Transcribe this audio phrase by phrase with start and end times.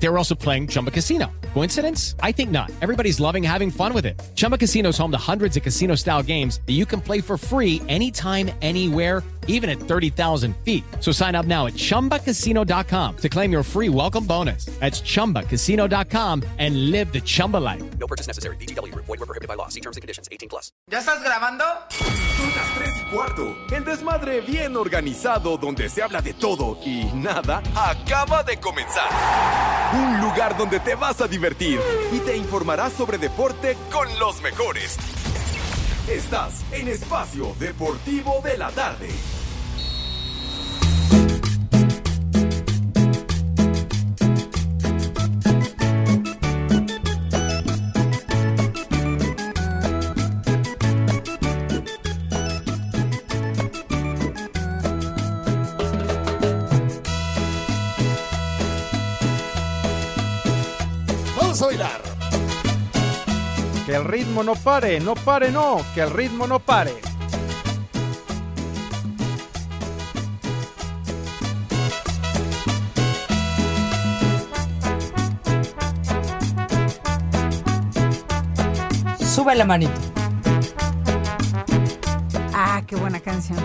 [0.00, 1.26] They were also playing Chumba Casino.
[1.54, 2.14] Coincidence?
[2.22, 2.70] I think not.
[2.80, 4.20] Everybody's loving having fun with it.
[4.36, 7.36] Chumba Casino is home to hundreds of casino style games that you can play for
[7.36, 10.84] free anytime, anywhere, even at 30,000 feet.
[11.00, 14.66] So sign up now at chumbacasino.com to claim your free welcome bonus.
[14.78, 17.82] That's chumbacasino.com and live the Chumba life.
[17.98, 18.56] No purchase necessary.
[18.56, 18.94] BGW.
[18.94, 19.68] Void were prohibited by law.
[19.68, 20.28] See terms and conditions.
[20.30, 20.70] 18 plus.
[20.90, 21.64] ¿Ya estás grabando?
[22.36, 23.56] Son las 3 y cuarto.
[23.72, 29.08] El desmadre bien organizado donde se habla de todo y nada acaba de comenzar.
[29.92, 31.80] Un lugar donde te vas a divertir
[32.12, 34.98] y te informarás sobre deporte con los mejores.
[36.06, 39.08] Estás en Espacio Deportivo de la Tarde.
[63.88, 66.92] Que el ritmo no pare, no pare, no, que el ritmo no pare.
[79.18, 79.98] Sube la manito.
[82.52, 83.58] Ah, qué buena canción.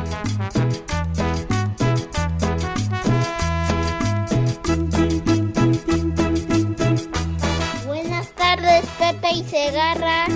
[9.34, 10.28] Y Segarra.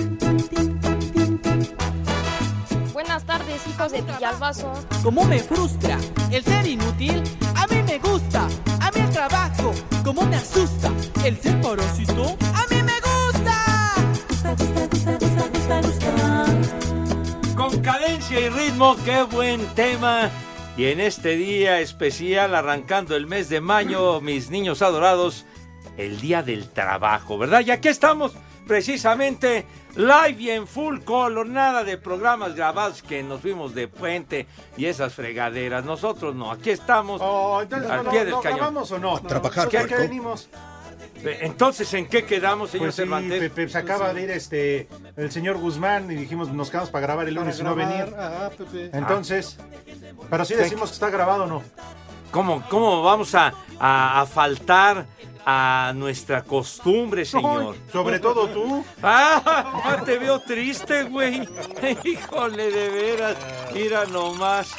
[2.92, 4.72] Buenas tardes, hijos de Villalbazo.
[5.04, 5.98] ¿Cómo me frustra
[6.32, 7.22] el ser inútil?
[7.54, 8.48] A mí me gusta,
[8.80, 9.72] a mí el trabajo.
[10.04, 10.90] ¿Cómo me asusta
[11.24, 12.36] el ser porosito?
[12.54, 13.94] A mí me gusta.
[17.56, 20.28] Con cadencia y ritmo, qué buen tema.
[20.76, 25.44] Y en este día especial, arrancando el mes de mayo, mis niños adorados,
[25.96, 27.62] el día del trabajo, ¿verdad?
[27.66, 28.32] Y aquí estamos,
[28.68, 29.64] precisamente,
[29.96, 34.46] live y en full color, nada de programas grabados que nos fuimos de puente
[34.76, 35.84] y esas fregaderas.
[35.84, 38.58] Nosotros no, aquí estamos Oh, entonces, al ¿no, pie no, del no cañón.
[38.58, 39.16] grabamos o no?
[39.16, 40.02] A trabajar, ¿Qué, ¿A qué puerco.
[40.04, 40.48] venimos?
[41.40, 43.40] Entonces, ¿en qué quedamos, señor Pues sí, Cervantes?
[43.40, 47.26] Pepe, se acaba de ir este el señor Guzmán y dijimos nos quedamos para grabar
[47.26, 48.14] el lunes y no venir.
[48.16, 48.90] Ah, Pepe.
[48.92, 49.56] Entonces,
[50.30, 51.62] pero sí decimos que está grabado o no.
[52.30, 55.06] ¿Cómo, cómo vamos a, a- a faltar
[55.46, 57.74] a nuestra costumbre, señor?
[57.92, 58.84] Sobre todo tú.
[59.02, 61.48] Ah, te veo triste, güey.
[62.04, 63.36] Híjole, de veras.
[63.72, 64.70] Mira nomás.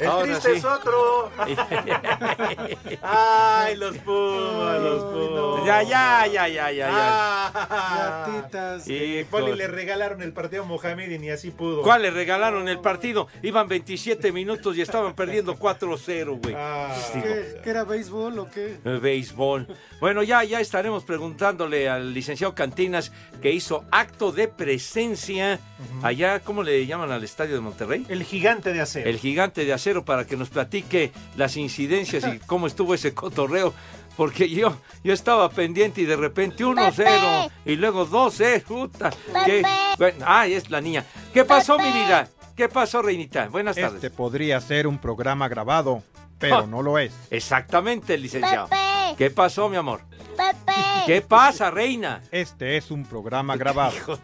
[0.00, 0.56] El Ahora triste sí.
[0.58, 1.30] es otro.
[3.02, 5.64] Ay, los pumas, los pumas.
[5.66, 6.88] Ya, ya, ya, ya, ya, ya.
[6.90, 8.88] Ah, Gatitas.
[8.88, 9.24] y.
[9.30, 11.82] Poli le regalaron el partido a Mohamed y ni así pudo.
[11.82, 13.28] ¿Cuál le regalaron el partido?
[13.42, 16.54] Iban 27 minutos y estaban perdiendo 4-0, güey.
[16.56, 18.78] Ah, ¿Qué, qué era béisbol o qué?
[18.84, 19.66] Eh, Béisbol.
[20.00, 25.58] Bueno, ya, ya estaremos preguntándole al licenciado Cantinas que hizo acto de presencia
[26.02, 28.06] allá, ¿cómo le llaman al estadio de Monterrey?
[28.08, 29.08] el gigante de acero.
[29.08, 33.74] El gigante de acero para que nos platique las incidencias y cómo estuvo ese cotorreo.
[34.16, 38.62] Porque yo, yo estaba pendiente y de repente 1-0 y luego 2-0.
[38.62, 39.10] Puta.
[39.44, 39.62] ¿Qué?
[39.62, 39.68] Pepe.
[39.98, 41.04] Bueno, ah, es la niña.
[41.32, 41.90] ¿Qué pasó, Pepe.
[41.90, 42.28] mi vida?
[42.56, 43.48] ¿Qué pasó, reinita?
[43.48, 43.96] Buenas tardes.
[43.96, 46.02] Este podría ser un programa grabado,
[46.38, 47.12] pero no lo es.
[47.30, 48.68] Exactamente, licenciado.
[48.68, 49.16] Pepe.
[49.18, 50.02] ¿Qué pasó, mi amor?
[50.36, 50.83] Pepe.
[51.06, 52.20] ¿Qué pasa, reina?
[52.30, 53.94] Este es un programa grabado.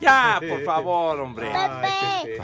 [0.00, 1.50] Ya, por favor, hombre.
[1.52, 2.42] Ay, Pepe.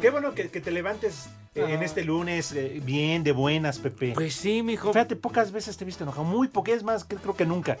[0.00, 4.12] Qué bueno que, que te levantes eh, en este lunes eh, bien, de buenas, Pepe.
[4.14, 4.92] Pues sí, mijo.
[4.92, 7.72] Fíjate, pocas veces te he visto enojado, muy pocas, es más, que creo que nunca.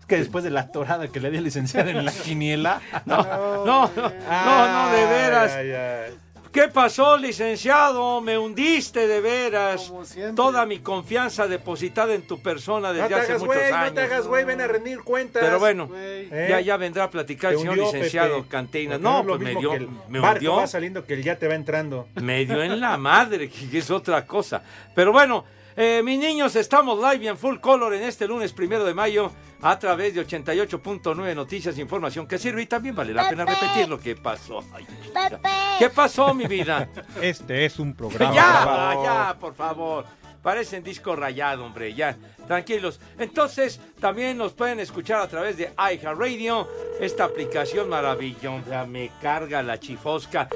[0.00, 2.80] Es que después de la torada que le dio el licenciado en la quiniela.
[3.04, 5.52] No, no, no, no, no, de veras.
[5.52, 6.18] Ay, ay.
[6.52, 8.20] ¿Qué pasó, licenciado?
[8.20, 9.92] Me hundiste de veras.
[10.34, 13.86] Toda mi confianza depositada en tu persona No desde te hace hagas muchos güey, años.
[13.86, 15.42] no te hagas güey, ven a rendir cuentas.
[15.44, 15.88] Pero bueno.
[15.94, 16.46] ¿Eh?
[16.50, 18.48] ya, ya vendrá a platicar el señor hundió, licenciado Pepe.
[18.48, 18.90] Cantina.
[18.98, 20.56] Porque No, lo pues me dio, el me hundió.
[20.56, 22.08] va saliendo que el ya te va entrando.
[22.16, 24.60] Me dio en la madre, que es otra cosa.
[24.92, 25.44] Pero bueno,
[25.76, 29.32] eh, mis niños, estamos live y en full color en este lunes primero de mayo
[29.62, 33.98] a través de 88.9 Noticias, información que sirve y también vale la pena repetir lo
[33.98, 34.64] que pasó.
[34.72, 35.48] Ay, Pepe.
[35.78, 36.88] ¿Qué pasó, mi vida?
[37.20, 40.04] Este es un programa ya, ya, por favor.
[40.42, 42.16] Parecen disco rayado, hombre, ya.
[42.46, 42.98] Tranquilos.
[43.18, 46.66] Entonces, también nos pueden escuchar a través de iHeartRadio,
[46.98, 48.86] esta aplicación maravillosa.
[48.86, 50.48] Me carga la chifosca.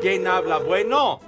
[0.00, 0.58] ¿Quién habla?
[0.58, 1.20] Bueno.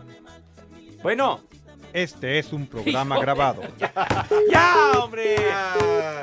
[1.03, 1.54] Bueno.
[1.95, 3.21] Este es un programa Híjole.
[3.25, 3.63] grabado.
[4.51, 5.37] Ya, hombre.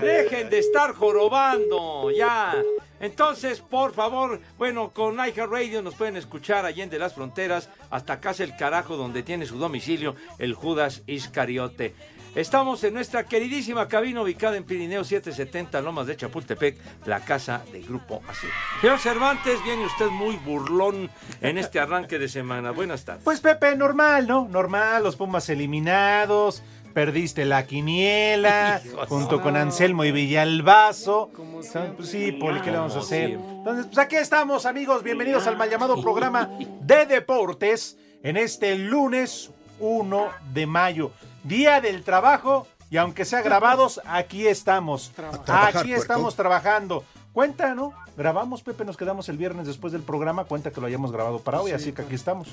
[0.01, 2.61] Dejen de estar jorobando, ya.
[2.99, 8.55] Entonces, por favor, bueno, con Radio nos pueden escuchar allende las fronteras, hasta casa el
[8.57, 11.95] carajo donde tiene su domicilio el Judas Iscariote.
[12.33, 17.83] Estamos en nuestra queridísima cabina ubicada en Pirineo 770, Lomas de Chapultepec, la casa del
[17.85, 18.47] Grupo Así.
[18.79, 21.09] Señor Cervantes, viene usted muy burlón
[21.41, 22.71] en este arranque de semana.
[22.71, 23.23] Buenas tardes.
[23.25, 24.47] Pues Pepe, normal, ¿no?
[24.47, 26.63] Normal, los Pumas eliminados,
[26.93, 29.09] perdiste la quiniela, Hijos.
[29.09, 31.31] junto con Anselmo y Villalbazo.
[31.35, 33.31] Pues sí, Poli, ¿qué le vamos a hacer?
[33.31, 36.49] Entonces, pues aquí estamos, amigos, bienvenidos al mal llamado programa
[36.79, 41.11] de deportes en este lunes 1 de mayo,
[41.43, 45.11] Día del Trabajo, y aunque sea grabados, aquí estamos.
[45.15, 46.01] trabajar, Aquí puerco.
[46.01, 47.03] estamos trabajando.
[47.33, 47.93] Cuenta, ¿no?
[48.17, 51.61] Grabamos, Pepe, nos quedamos el viernes después del programa, cuenta que lo hayamos grabado para
[51.61, 52.49] hoy, así que aquí estamos.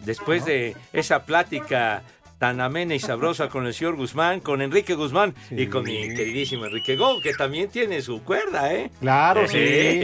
[0.00, 2.02] Después de esa plática
[2.38, 6.66] tan amena y sabrosa con el señor Guzmán, con Enrique Guzmán y con mi queridísimo
[6.66, 8.90] Enrique Go, que también tiene su cuerda, ¿eh?
[9.00, 9.56] Claro, sí,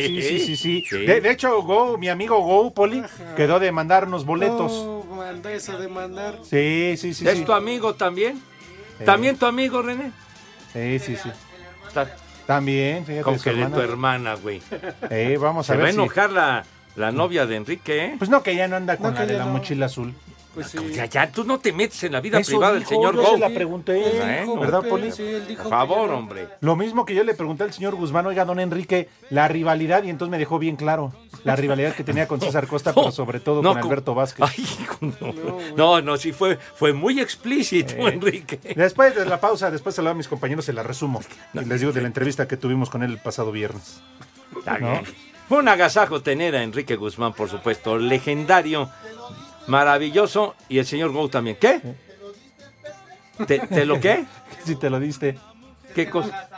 [0.06, 0.56] sí, sí, sí,
[0.88, 0.96] sí.
[1.06, 3.02] De, de hecho, Go, mi amigo Go, Poli,
[3.36, 4.72] quedó de mandarnos boletos.
[4.72, 6.38] Oh, manda eso de mandar.
[6.42, 7.28] Sí, sí, sí.
[7.28, 7.44] ¿Es sí.
[7.44, 8.40] tu amigo también?
[8.98, 9.04] Sí.
[9.04, 10.12] ¿También tu amigo, René?
[10.72, 11.30] Sí, sí, sí.
[12.46, 13.22] También, fíjate.
[13.24, 14.34] Con que de tu hermana.
[14.34, 14.60] güey.
[15.10, 16.64] Eh, vamos Se a va a ver si- enojar la,
[16.96, 18.14] la novia de Enrique, ¿eh?
[18.18, 19.52] Pues no, que ya no anda con No, la de la no.
[19.52, 20.14] mochila azul.
[20.54, 20.78] Pues sí.
[20.92, 23.32] Ya, ya, tú no te metes en la vida Eso privada del señor yo Go.
[23.34, 24.02] se la pregunté.
[24.18, 25.10] Bueno, ¿Verdad, Poli?
[25.10, 26.18] Sí, él dijo Por favor, no.
[26.18, 26.46] hombre.
[26.60, 30.10] Lo mismo que yo le pregunté al señor Guzmán, oiga, don Enrique, la rivalidad, y
[30.10, 31.12] entonces me dejó bien claro
[31.44, 34.46] la rivalidad que tenía con César Costa, pero sobre todo No, con Alberto Vázquez.
[34.48, 34.66] Ay,
[35.20, 35.58] no.
[35.76, 38.12] No, no, sí fue, fue muy explícito, Eh.
[38.12, 38.60] Enrique.
[38.76, 41.20] Después de la pausa, después se lo a mis compañeros, se la resumo.
[41.54, 44.00] Y les digo de la entrevista que tuvimos con él el pasado viernes.
[44.58, 44.90] Está ¿No?
[44.92, 45.04] bien.
[45.48, 48.88] Fue un agasajo tener a Enrique Guzmán, por supuesto, legendario,
[49.66, 51.56] maravilloso, y el señor Go también.
[51.60, 51.80] ¿Qué?
[53.46, 54.24] ¿Te, te lo qué?
[54.64, 55.36] Si te lo diste.
[55.94, 56.48] ¿Qué cosa?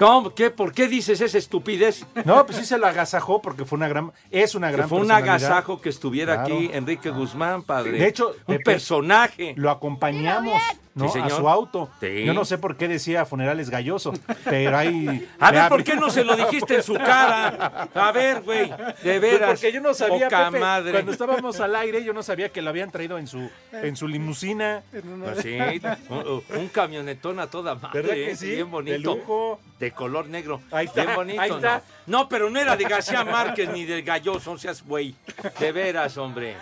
[0.00, 0.34] ¿Cómo?
[0.34, 0.50] ¿Qué?
[0.50, 2.04] ¿Por qué dices esa estupidez?
[2.24, 5.00] No, pues sí se lo agasajó porque fue una gran, es una Que gran fue
[5.00, 6.54] un agasajo que estuviera Claro.
[6.56, 7.92] aquí Enrique Guzmán, padre.
[7.92, 9.54] De hecho, un Pepe, personaje.
[9.56, 10.60] Lo acompañamos,
[10.98, 11.06] ¿no?
[11.06, 11.32] Sí, señor.
[11.32, 11.88] a su auto.
[12.00, 12.24] Sí.
[12.24, 14.12] Yo no sé por qué decía funerales galloso,
[14.44, 15.26] pero ahí.
[15.40, 17.88] A ver, ¿por qué no se lo dijiste en su cara?
[17.94, 18.70] A ver, güey,
[19.02, 19.50] de veras.
[19.50, 20.92] Porque yo no sabía, Poca Pepe, madre.
[20.92, 24.08] cuando estábamos al aire, yo no sabía que lo habían traído en su, en su
[24.08, 24.82] limusina.
[24.90, 25.58] Pues sí,
[26.10, 28.36] un, un camionetón a toda madre, ¿Verdad que ¿eh?
[28.36, 28.50] sí?
[28.50, 28.92] bien bonito.
[28.92, 29.60] De lujo.
[29.78, 30.60] De color negro.
[30.72, 31.82] Ahí está, Bien bonito, ahí está.
[32.06, 32.18] ¿no?
[32.18, 35.14] No, pero no era de García Márquez ni de Galloso, no seas güey.
[35.60, 36.56] De veras, hombre.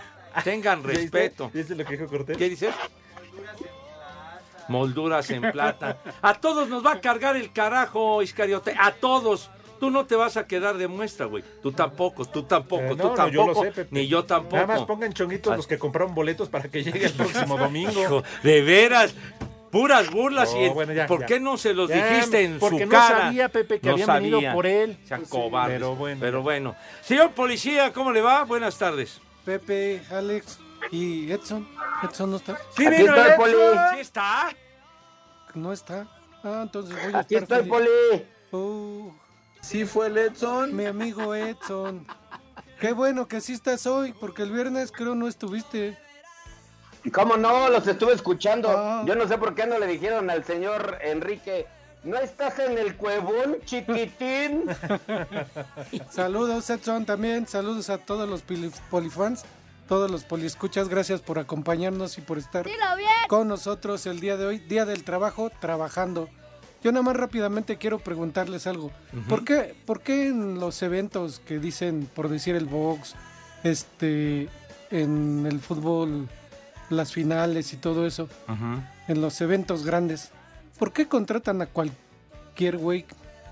[0.44, 1.50] Tengan respeto.
[1.54, 2.36] ¿Viste lo que dijo Cortés?
[2.36, 2.74] ¿Qué dices?
[4.68, 5.98] Molduras en plata.
[6.22, 8.74] A todos nos va a cargar el carajo, Iscariote.
[8.78, 9.50] A todos.
[9.78, 11.44] Tú no te vas a quedar de muestra, güey.
[11.62, 13.30] Tú tampoco, tú tampoco, Eh, tú no, no, tampoco.
[13.30, 13.88] yo lo sé, Pepe.
[13.90, 14.56] Ni yo tampoco.
[14.56, 18.00] Nada más pongan chonguitos los que compraron boletos para que llegue el próximo domingo.
[18.00, 19.14] Hijo, de veras.
[19.70, 21.26] Puras burlas Oh, y bueno, ya, ¿por ya.
[21.26, 23.18] qué no se los Ya, dijiste en porque su no cara?
[23.24, 24.96] sabía, Pepe, que No habían venido por él.
[25.04, 25.74] Sean Pues sí, cobardes.
[25.76, 26.18] pero bueno.
[26.20, 26.76] Pero bueno.
[27.02, 28.44] Señor policía, ¿cómo le va?
[28.44, 29.20] Buenas tardes.
[29.44, 30.58] Pepe, Alex
[30.90, 31.66] y Edson.
[32.02, 32.56] Edson no está.
[32.76, 33.78] Sí, vino el Edson.
[33.94, 34.48] ¿Sí está?
[35.54, 36.06] No está.
[36.44, 37.88] Ah, entonces voy a Aquí estar está el feliz.
[38.10, 38.26] poli.
[38.52, 39.14] Oh,
[39.60, 40.74] Sí fue el Edson.
[40.76, 42.06] mi amigo Edson.
[42.80, 45.98] Qué bueno que sí estás hoy, porque el viernes creo no estuviste.
[47.12, 47.68] ¿Cómo no?
[47.68, 48.68] Los estuve escuchando.
[48.70, 49.02] Ah.
[49.06, 51.66] Yo no sé por qué no le dijeron al señor Enrique.
[52.04, 54.66] ¿No estás en el cuevón, chiquitín?
[56.10, 57.46] Saludos, Edson, también.
[57.48, 58.42] Saludos a todos los
[58.90, 59.44] polifans,
[59.86, 60.88] todos los poliescuchas.
[60.88, 62.66] Gracias por acompañarnos y por estar
[63.28, 66.28] con nosotros el día de hoy, día del trabajo, trabajando.
[66.82, 68.92] Yo nada más rápidamente quiero preguntarles algo.
[69.28, 73.14] ¿Por qué, por qué en los eventos que dicen, por decir el box,
[73.64, 74.48] este,
[74.90, 76.28] en el fútbol,
[76.90, 78.28] las finales y todo eso,
[79.08, 80.30] en los eventos grandes,
[80.78, 83.04] ¿por qué contratan a cualquier güey,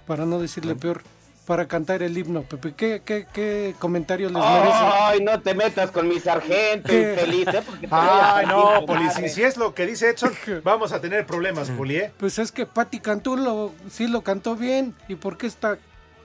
[0.07, 1.03] para no decirle peor,
[1.47, 2.73] para cantar el himno, Pepe?
[2.75, 4.73] ¿Qué, qué, qué comentario les merece?
[4.73, 7.13] Ay, no te metas con mi sargento ¿Qué?
[7.13, 7.63] infeliz, ¿eh?
[7.65, 10.33] Porque te Ay, no, Poli, si, si es lo que dice Edson,
[10.63, 12.13] vamos a tener problemas, Poli, ¿eh?
[12.17, 14.95] Pues es que Patti Cantú lo, sí lo cantó bien.
[15.09, 15.79] ¿Y por qué está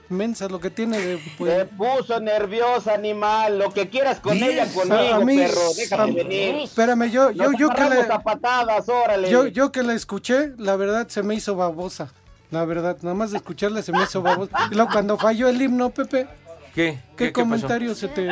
[0.08, 1.16] mensa lo que tiene de...
[1.18, 3.58] Te pues, puso nerviosa, animal.
[3.58, 5.60] Lo que quieras con ella, conmigo, a mí- perro.
[5.76, 6.54] Déjame a- venir.
[6.64, 9.30] Espérame, yo, yo, yo que la, a patadas, órale.
[9.30, 12.12] yo, yo que la escuché, la verdad se me hizo babosa.
[12.50, 14.68] La verdad, nada más de escucharla se me hizo babosa.
[14.70, 16.26] Y luego cuando falló el himno, Pepe,
[16.74, 16.98] ¿Qué?
[17.16, 17.44] ¿qué, ¿Qué, pasó?
[17.44, 18.28] comentario se te...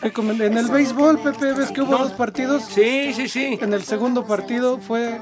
[0.00, 2.64] qué en el béisbol, Pepe, ¿ves que hubo dos partidos?
[2.64, 3.58] Sí, sí, sí.
[3.60, 5.20] En el segundo partido fue,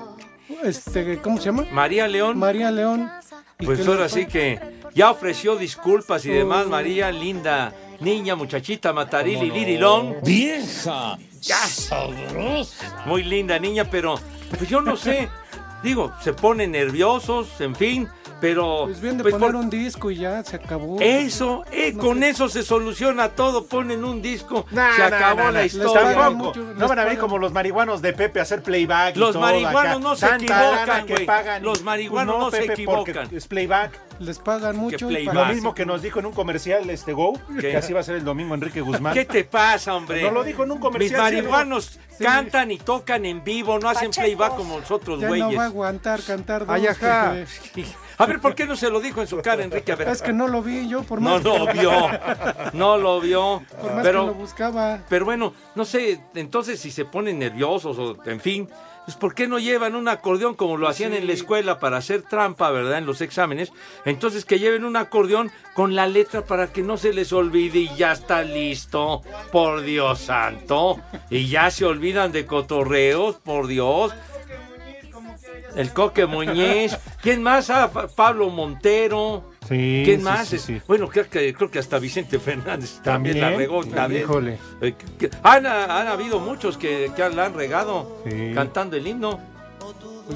[0.62, 1.64] este, ¿cómo se llama?
[1.73, 2.38] María León.
[2.38, 3.11] María León.
[3.59, 4.61] ¿Y Pues ahora sí que
[4.95, 6.71] ya ofreció disculpas y demás, Oh.
[6.71, 10.16] María, linda niña, muchachita, matarili, lirilón.
[10.23, 11.18] Vieja.
[11.42, 11.59] Ya.
[13.07, 14.18] Muy linda niña, pero
[14.57, 15.28] pues yo no sé.
[15.82, 18.08] Digo, se ponen nerviosos, en fin.
[18.40, 18.85] Pero...
[18.85, 20.97] Pues bien de pues, poner por- un disco y ya se acabó.
[21.00, 25.40] Eso, eh, No con eso se soluciona todo, ponen un disco, Nah, se nah, acabó
[25.45, 25.64] nah, la nah.
[25.66, 26.14] historia.
[26.14, 26.59] Tampoco.
[26.59, 27.16] No van a venir pagan.
[27.18, 29.16] como los marihuanos de Pepe a hacer playback.
[29.16, 30.38] y Los todo marihuanos acá.
[30.38, 31.26] no se equivocan, que güey.
[31.26, 31.62] pagan.
[31.62, 33.28] Los marihuanos no se Pepe, porque equivocan.
[33.37, 34.00] Es playback.
[34.21, 35.11] Les pagan mucho.
[35.11, 35.25] y.
[35.25, 37.71] Lo mismo que nos dijo en un comercial este Go, ¿Qué?
[37.71, 39.14] que así va a ser el domingo Enrique Guzmán.
[39.14, 40.23] ¿Qué te pasa, hombre?
[40.23, 41.21] No lo dijo en un comercial.
[41.23, 42.25] Mis marihuanos Sí.
[42.25, 45.47] cantan y tocan en vivo, no hacen playback como los otros Ya güeyes.
[45.49, 46.75] no va a aguantar cantar dos.
[46.75, 47.37] Ay, ajá.
[48.19, 49.93] A ver, ¿por qué no se lo dijo en su cara, Enrique?
[49.93, 50.09] A ver.
[50.09, 51.93] Es que no lo vi yo, por No más, lo vio,
[52.73, 53.63] no lo vio.
[53.81, 55.01] por más que lo Pero, buscaba.
[55.09, 58.69] pero bueno, no sé, entonces si se ponen nerviosos o, en fin,
[59.05, 62.23] pues ¿por qué no llevan un acordeón como lo hacían en la escuela para hacer
[62.23, 63.71] trampa, verdad, en los exámenes?
[64.05, 67.95] Entonces que lleven un acordeón con la letra para que no se les olvide y
[67.97, 69.23] ya está listo,
[69.53, 70.99] por Dios santo.
[71.31, 74.13] Y ya se olvidan de cotorreos, por Dios.
[75.77, 76.97] El Coque Muñiz.
[77.23, 77.69] ¿Quién más?
[77.71, 79.45] Ah, Pa- Pablo Montero.
[79.69, 80.49] Sí, ¿Quién sí, más?
[80.49, 80.81] sí.
[80.87, 83.85] Bueno, creo que, creo que hasta Vicente Fernández también, la regó.
[83.85, 84.23] También.
[84.23, 84.59] Híjole.
[84.81, 88.23] Eh, que- han, han habido muchos que, que la han regado
[88.55, 89.41] cantando el himno.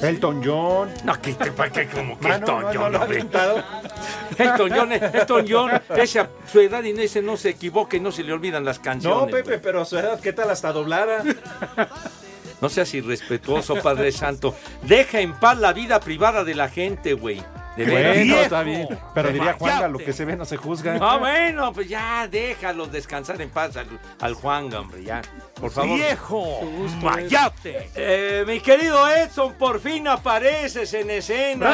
[0.01, 0.89] Elton John.
[1.05, 1.51] No, que que
[1.89, 3.05] como que Mano, Elton no, John, no.
[4.39, 8.11] Elton John, eh, Elton John, ese a su edad y ese no se equivoque, no
[8.11, 9.19] se le olvidan las canciones.
[9.19, 11.23] No, Pepe, pero a su edad, ¿qué tal hasta doblada?
[12.63, 14.55] No seas irrespetuoso, Padre Santo.
[14.83, 17.43] Deja en paz la vida privada de la gente, güey.
[17.77, 17.87] De.
[17.91, 18.41] Bueno, Viejo.
[18.41, 18.87] está bien.
[19.15, 20.97] Pero diría Juanga, lo que se ve no se juzga.
[21.01, 23.89] Ah, bueno, pues ya, déjalos descansar en paz al,
[24.21, 25.23] al Juan, hombre, ya.
[25.55, 25.97] Por favor.
[25.97, 26.61] ¡Viejo!
[27.03, 27.91] ¡Mayate!
[27.97, 31.67] Eh, mi querido Edson, por fin apareces en escena.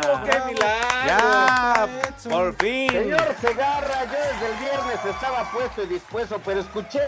[0.00, 0.20] ¡Bravo!
[0.24, 1.06] ¡Qué milagro!
[1.06, 1.88] ¡Ya!
[2.10, 2.30] Edson.
[2.30, 2.90] ¡Por fin!
[2.90, 7.00] Señor Segarra, yo desde el viernes estaba puesto y dispuesto, pero escuché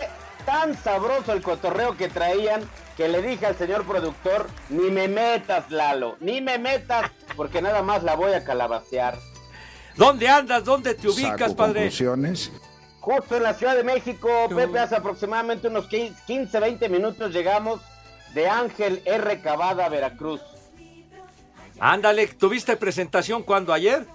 [0.44, 2.62] tan sabroso el cotorreo que traían
[2.96, 7.82] que le dije al señor productor, ni me metas, Lalo, ni me metas, porque nada
[7.82, 9.18] más la voy a calabacear.
[9.96, 10.64] ¿Dónde andas?
[10.64, 11.80] ¿Dónde te ubicas, Saco padre?
[11.80, 12.52] conclusiones.
[13.00, 17.80] Justo en la Ciudad de México, Pepe, hace aproximadamente unos 15, 20 minutos llegamos
[18.34, 19.40] de Ángel R.
[19.40, 20.42] Cavada, Veracruz.
[21.78, 24.06] Ándale, ¿tuviste presentación cuando ayer?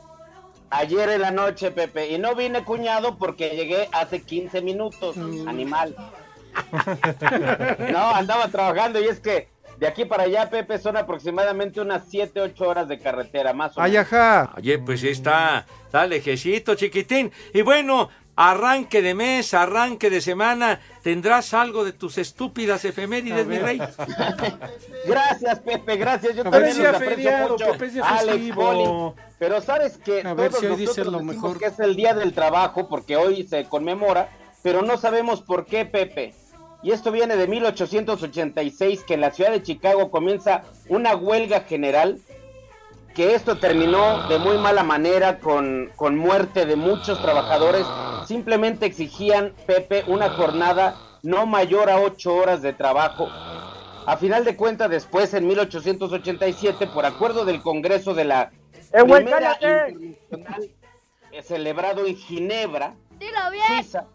[0.78, 5.16] Ayer en la noche, Pepe, y no vine cuñado porque llegué hace 15 minutos,
[5.48, 5.96] animal.
[7.92, 12.40] No, andaba trabajando y es que de aquí para allá, Pepe, son aproximadamente unas 7,
[12.40, 14.06] 8 horas de carretera, más o Ay, menos.
[14.08, 14.54] ajá.
[14.58, 17.32] Oye, pues sí está, está lejecito, chiquitín.
[17.54, 23.58] Y bueno, arranque de mes, arranque de semana, ¿tendrás algo de tus estúpidas efemérides, mi
[23.58, 23.80] rey?
[25.08, 26.36] Gracias, Pepe, gracias.
[26.36, 27.72] Yo A también los feriado, mucho.
[27.74, 28.56] Pepe, es de Alex.
[28.56, 29.14] Poli.
[29.38, 31.60] Pero sabes que A ver todos si hoy dice nosotros lo decimos mejor.
[31.60, 34.30] que es el Día del Trabajo porque hoy se conmemora,
[34.64, 36.34] pero no sabemos por qué, Pepe.
[36.82, 42.20] Y esto viene de 1886, que en la ciudad de Chicago comienza una huelga general,
[43.16, 47.88] que esto terminó de muy mala manera con, con muerte de muchos trabajadores.
[48.28, 53.30] Simplemente exigían, Pepe, una jornada no mayor a ocho horas de trabajo.
[54.06, 58.52] A final de cuentas, después, en 1887, por acuerdo del Congreso de la
[58.92, 60.70] Primera Internacional,
[61.32, 62.96] eh, celebrado en Ginebra,
[63.68, 64.08] Suiza,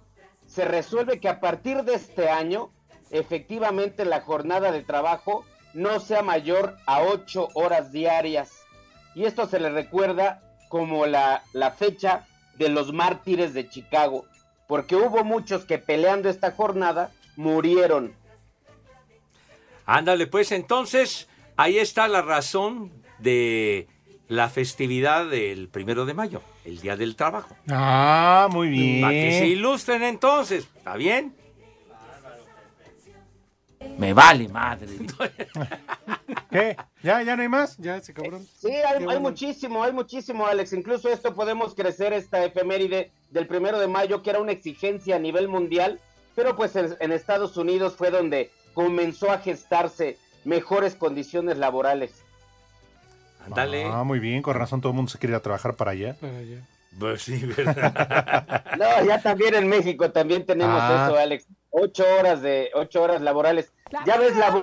[0.46, 2.70] se resuelve que a partir de este año,
[3.10, 8.59] efectivamente, la jornada de trabajo no sea mayor a ocho horas diarias.
[9.14, 12.26] Y esto se le recuerda como la, la fecha
[12.56, 14.26] de los mártires de Chicago,
[14.68, 18.14] porque hubo muchos que peleando esta jornada murieron.
[19.86, 23.88] Ándale, pues entonces, ahí está la razón de
[24.28, 27.56] la festividad del primero de mayo, el Día del Trabajo.
[27.68, 29.00] Ah, muy bien.
[29.00, 31.34] Para que se ilustren entonces, ¿está bien?
[34.00, 34.88] Me vale madre.
[36.50, 36.74] ¿Qué?
[37.02, 37.76] ¿Ya, ya no hay más?
[37.76, 38.46] Ya, ese cabrón.
[38.58, 39.20] Sí, hay, hay bueno.
[39.20, 40.72] muchísimo, hay muchísimo, Alex.
[40.72, 45.18] Incluso esto podemos crecer esta efeméride del primero de mayo, que era una exigencia a
[45.18, 46.00] nivel mundial,
[46.34, 52.24] pero pues en, en Estados Unidos fue donde comenzó a gestarse mejores condiciones laborales.
[53.44, 53.84] Ándale.
[53.84, 56.14] Ah, muy bien, con razón todo el mundo se quiere ir a trabajar para allá.
[56.18, 56.62] Para allá.
[56.98, 58.64] Pues sí, ¿verdad?
[58.78, 61.06] No, ya también en México también tenemos Ah.
[61.06, 61.44] eso, Alex.
[61.70, 63.72] Ocho horas de, ocho horas laborales.
[64.06, 64.62] Ya ves la bo-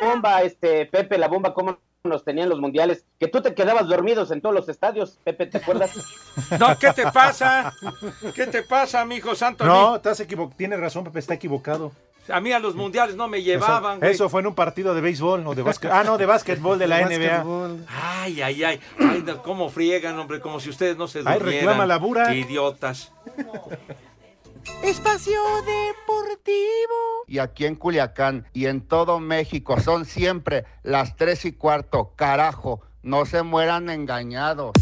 [0.00, 4.30] bomba, este, Pepe, la bomba, cómo nos tenían los mundiales, que tú te quedabas dormidos
[4.30, 5.90] en todos los estadios, Pepe, ¿te acuerdas?
[6.60, 7.72] No, ¿qué te pasa?
[8.34, 9.64] ¿Qué te pasa, mijo santo?
[9.64, 10.54] No, estás equivocado.
[10.58, 11.92] Tienes razón, Pepe, está equivocado.
[12.28, 14.10] A mí a los mundiales no me llevaban, Eso, güey.
[14.12, 15.90] eso fue en un partido de béisbol o de básquet.
[15.90, 17.44] Ah, no, de básquetbol de la NBA.
[17.88, 18.80] Ay, ay, ay.
[18.98, 21.52] Ay, no, cómo friegan, hombre, como si ustedes no se Ay, durmieran.
[21.68, 22.28] reclama la Burak.
[22.28, 23.12] Qué idiotas.
[24.82, 27.24] Espacio Deportivo.
[27.26, 32.12] Y aquí en Culiacán y en todo México son siempre las tres y cuarto.
[32.16, 34.72] Carajo, No se mueran engañados.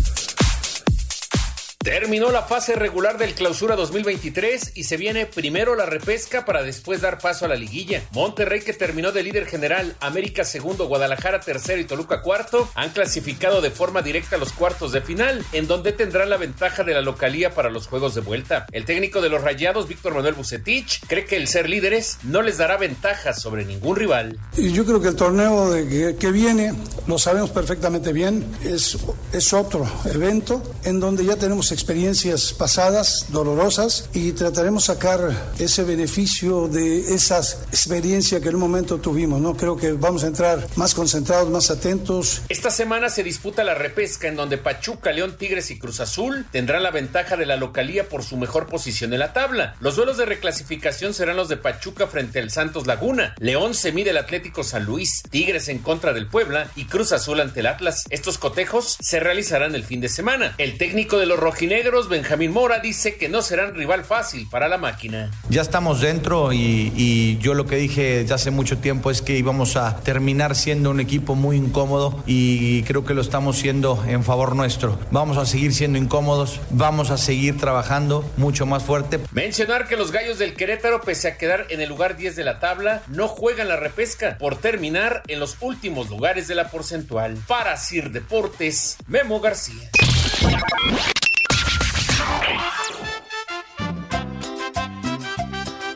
[1.85, 7.03] Terminó la fase regular del Clausura 2023 y se viene primero la repesca para después
[7.03, 8.03] dar paso a la liguilla.
[8.13, 13.61] Monterrey, que terminó de líder general, América segundo, Guadalajara tercero y Toluca cuarto, han clasificado
[13.61, 17.03] de forma directa a los cuartos de final, en donde tendrán la ventaja de la
[17.03, 18.65] localía para los juegos de vuelta.
[18.73, 22.57] El técnico de los Rayados, Víctor Manuel Bucetich, cree que el ser líderes no les
[22.57, 24.39] dará ventaja sobre ningún rival.
[24.57, 26.73] Y yo creo que el torneo que, que viene,
[27.07, 28.97] lo sabemos perfectamente bien, es,
[29.35, 36.69] es otro evento en donde ya tenemos experiencias pasadas, dolorosas, y trataremos sacar ese beneficio
[36.69, 37.41] de esa
[37.71, 39.57] experiencia que en un momento tuvimos, ¿no?
[39.57, 42.43] Creo que vamos a entrar más concentrados, más atentos.
[42.49, 46.83] Esta semana se disputa la repesca en donde Pachuca, León, Tigres y Cruz Azul tendrán
[46.83, 49.77] la ventaja de la localía por su mejor posición en la tabla.
[49.81, 53.35] Los duelos de reclasificación serán los de Pachuca frente al Santos Laguna.
[53.39, 57.41] León se mide el Atlético San Luis, Tigres en contra del Puebla y Cruz Azul
[57.41, 58.05] ante el Atlas.
[58.11, 60.55] Estos cotejos se realizarán el fin de semana.
[60.59, 64.77] El técnico de los rojinegros, Benjamín Mora, dice que no serán rival fácil para la
[64.77, 65.31] máquina.
[65.49, 69.39] Ya estamos dentro y, y yo lo que dije desde hace mucho tiempo es que
[69.39, 74.25] íbamos a terminar siendo un equipo muy incómodo y creo que lo estamos siendo en
[74.25, 74.99] favor nuestro.
[75.11, 79.21] Vamos a seguir siendo incómodos, vamos a seguir trabajando mucho más fuerte.
[79.33, 82.61] Mencionar que los gallos del Querétaro, pese a quedar en el lugar 10 de la
[82.61, 87.39] tabla, no juegan la repesca por terminar en los últimos lugares de la porcentual.
[87.49, 89.89] Para Sir Deportes, Memo García.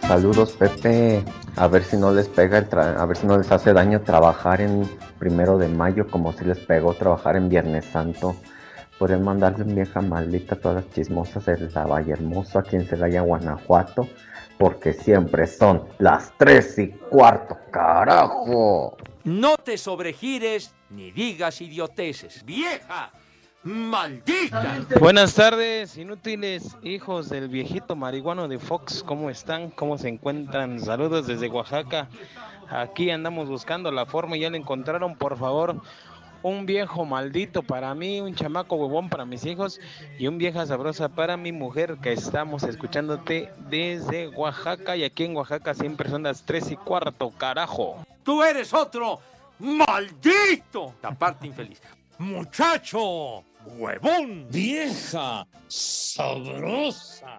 [0.07, 1.23] Saludos Pepe,
[1.57, 4.01] a ver si no les pega, el tra- a ver si no les hace daño
[4.01, 8.37] trabajar en primero de mayo como si les pegó trabajar en Viernes Santo.
[8.99, 12.87] Pueden mandarle un vieja maldita a todas las chismosas de la Valle Hermoso aquí en
[12.87, 14.09] Celaya, Guanajuato,
[14.57, 18.97] porque siempre son las tres y cuarto, carajo.
[19.25, 22.45] No te sobregires ni digas idioteces.
[22.45, 23.13] ¡Vieja!
[23.69, 24.79] ¡Maldita!
[24.99, 29.03] Buenas tardes, inútiles hijos del viejito marihuano de Fox.
[29.03, 29.69] ¿Cómo están?
[29.69, 30.81] ¿Cómo se encuentran?
[30.81, 32.09] Saludos desde Oaxaca.
[32.71, 35.17] Aquí andamos buscando la forma y ya la encontraron.
[35.17, 35.83] Por favor,
[36.43, 39.79] un viejo maldito para mí, un chamaco huevón para mis hijos
[40.19, 44.97] y un vieja sabrosa para mi mujer que estamos escuchándote desde Oaxaca.
[44.97, 47.99] Y aquí en Oaxaca siempre son las tres y cuarto, carajo.
[48.23, 49.21] ¡Tú eres otro
[49.59, 50.95] maldito!
[51.03, 51.83] La parte infeliz.
[52.19, 53.45] ¡Muchacho!
[53.77, 54.49] ¡Huevón!
[54.51, 55.47] ¡Vieja!
[55.69, 57.39] ¡Sabrosa!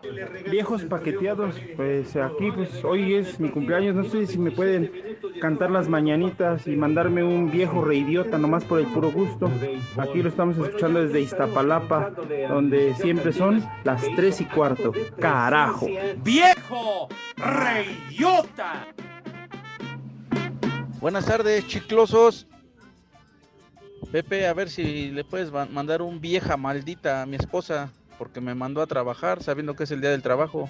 [0.50, 5.72] Viejos paqueteados, pues aquí pues hoy es mi cumpleaños, no sé si me pueden cantar
[5.72, 9.52] las mañanitas y mandarme un viejo reidiota nomás por el puro gusto.
[9.98, 12.12] Aquí lo estamos escuchando desde Iztapalapa,
[12.48, 14.94] donde siempre son las tres y cuarto.
[15.20, 15.88] Carajo.
[16.24, 17.10] ¡Viejo!
[17.36, 18.88] ¡Reyota!
[21.02, 22.48] Buenas tardes, chiclosos.
[24.12, 28.41] Pepe, a ver si le puedes ma- mandar un vieja maldita a mi esposa, porque
[28.41, 30.69] me mandó a trabajar sabiendo que es el día del trabajo.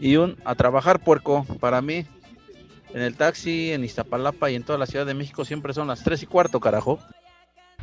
[0.00, 2.06] Y un a trabajar puerco para mí.
[2.92, 6.02] En el taxi, en Iztapalapa y en toda la Ciudad de México siempre son las
[6.02, 6.98] 3 y cuarto, carajo.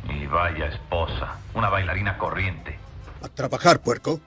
[0.08, 2.78] Y vaya esposa, una bailarina corriente.
[3.22, 4.20] A trabajar, puerco.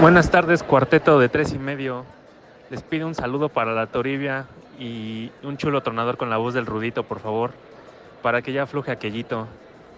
[0.00, 2.04] Buenas tardes, cuarteto de tres y medio.
[2.70, 4.46] Les pido un saludo para la Toribia
[4.78, 7.52] y un chulo tronador con la voz del Rudito, por favor,
[8.26, 9.46] para que ya afloje aquellito.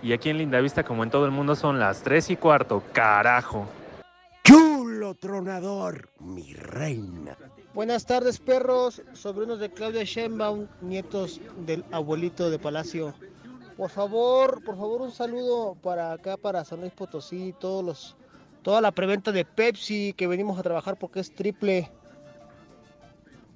[0.02, 3.66] Y aquí en Lindavista, como en todo el mundo, son las tres y cuarto, carajo.
[4.44, 7.38] Chulo tronador, mi reina.
[7.72, 13.14] Buenas tardes, perros, sobrinos de Claudia Sheinbaum, nietos del abuelito de Palacio.
[13.78, 18.16] Por favor, por favor, un saludo para acá, para San Luis Potosí, todos los,
[18.60, 21.90] toda la preventa de Pepsi que venimos a trabajar porque es triple.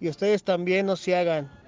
[0.01, 1.62] Y ustedes también no se hagan.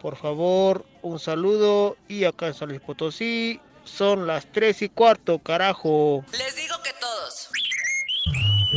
[0.00, 1.96] Por favor, un saludo.
[2.08, 6.24] Y acá en San Luis Potosí son las tres y cuarto, carajo.
[6.32, 7.50] Les digo que todos.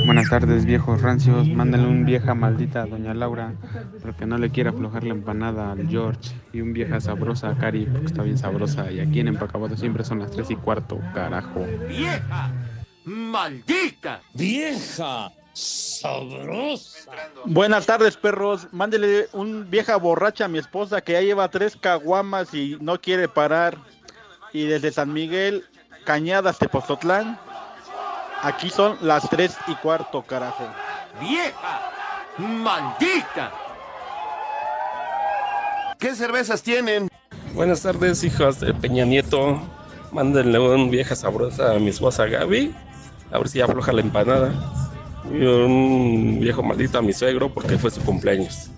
[0.06, 1.48] Buenas tardes, viejos rancios.
[1.48, 3.54] Mándale un vieja maldita a doña Laura,
[4.02, 6.32] porque no le quiere aflojar la empanada al George.
[6.54, 8.92] Y un vieja sabrosa a Cari, porque está bien sabrosa.
[8.92, 11.66] Y aquí en Empacabato siempre son las tres y cuarto, carajo.
[11.88, 12.54] ¡Vieja!
[13.06, 14.22] ¡Maldita!
[14.34, 15.32] ¡Vieja!
[15.60, 17.12] ¡Sabrosa!
[17.44, 18.68] Buenas tardes, perros.
[18.72, 23.28] Mándele un vieja borracha a mi esposa que ya lleva tres caguamas y no quiere
[23.28, 23.78] parar.
[24.54, 25.66] Y desde San Miguel,
[26.06, 27.38] Cañadas, Tepozotlán,
[28.42, 30.66] aquí son las tres y cuarto, carajo.
[31.20, 31.92] ¡Vieja!
[32.38, 33.52] ¡Maldita!
[36.00, 37.10] ¿Qué cervezas tienen?
[37.54, 39.62] Buenas tardes, hijas de Peña Nieto.
[40.14, 42.74] Mándenle un vieja sabrosa a mi esposa Gaby.
[43.32, 44.54] A ver si afloja la empanada.
[45.30, 48.72] Un viejo maldito a mi suegro porque fue su cumpleaños.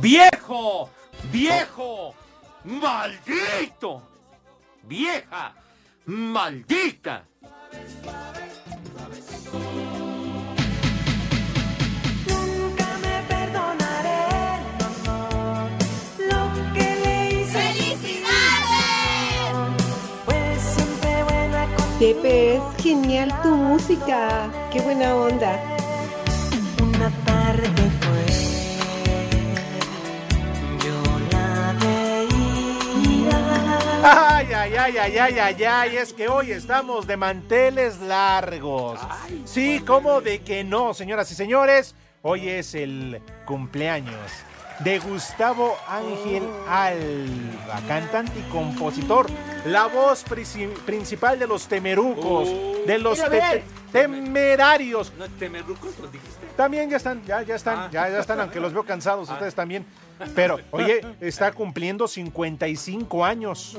[0.00, 0.90] ¡Viejo!
[1.32, 2.14] ¡Viejo!
[2.64, 4.02] ¡Maldito!
[4.82, 5.54] ¡Vieja!
[6.06, 7.24] ¡Maldita!
[22.04, 24.50] Pepe, es genial tu música.
[24.70, 25.58] Qué buena onda.
[26.82, 28.26] Una tarde fue,
[30.84, 31.00] yo
[31.32, 33.38] la veía.
[34.02, 39.00] Ay, ay, ay, ay, ay, ay, ay, es que hoy estamos de manteles largos.
[39.46, 41.94] Sí, ¿cómo de que no, señoras y señores?
[42.20, 44.30] Hoy es el cumpleaños
[44.80, 49.26] de Gustavo Ángel Alba, cantante y compositor,
[49.66, 52.48] la voz princi- principal de los temerucos,
[52.86, 55.12] de los te- temerarios.
[55.18, 56.46] ¿No temerrucos lo dijiste?
[56.56, 57.88] También ya están, ya, ya están, Ah.
[57.90, 59.34] ya, ya están, aunque los veo cansados, Ah.
[59.34, 59.86] ustedes también.
[60.34, 63.76] Pero, oye, está cumpliendo 55 años.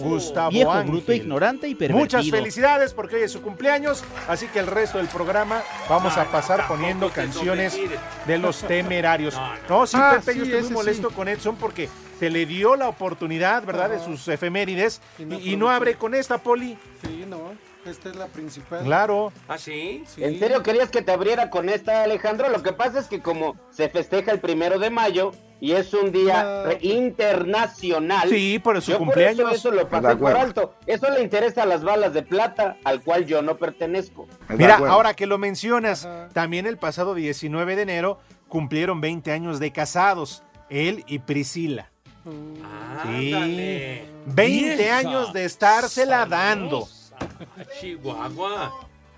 [0.00, 0.90] Gustavo Viejo, Ángel.
[0.90, 1.98] bruto, ignorante y pervertido.
[1.98, 6.24] Muchas felicidades porque hoy es su cumpleaños, así que el resto del programa vamos a
[6.26, 7.78] pasar poniendo canciones
[8.26, 9.36] de los temerarios.
[9.68, 12.88] No, sí, Ah, Pepe, yo estoy muy molesto con Edson porque se le dio la
[12.88, 16.78] oportunidad, ¿verdad?, de sus efemérides y, no y no abre con esta, Poli.
[17.02, 17.52] Sí, no,
[17.88, 18.84] esta es la principal.
[18.84, 19.32] Claro.
[19.48, 20.04] ¿Ah, sí?
[20.16, 22.48] ¿En serio querías que te abriera con esta, Alejandro?
[22.48, 26.12] Lo que pasa es que como se festeja el primero de mayo y es un
[26.12, 28.28] día internacional.
[28.28, 29.40] Sí, por su yo cumpleaños.
[29.40, 30.74] Por eso, eso lo pasé por alto.
[30.86, 34.26] Eso le interesa a las balas de plata, al cual yo no pertenezco.
[34.50, 38.18] Mira, ahora que lo mencionas, también el pasado 19 de enero
[38.48, 41.90] cumplieron 20 años de casados, él y Priscila.
[42.24, 43.32] Sí.
[43.32, 44.04] Ándale.
[44.26, 46.88] 20 Vieja años de estársela dando.
[47.80, 48.72] Chihuahua.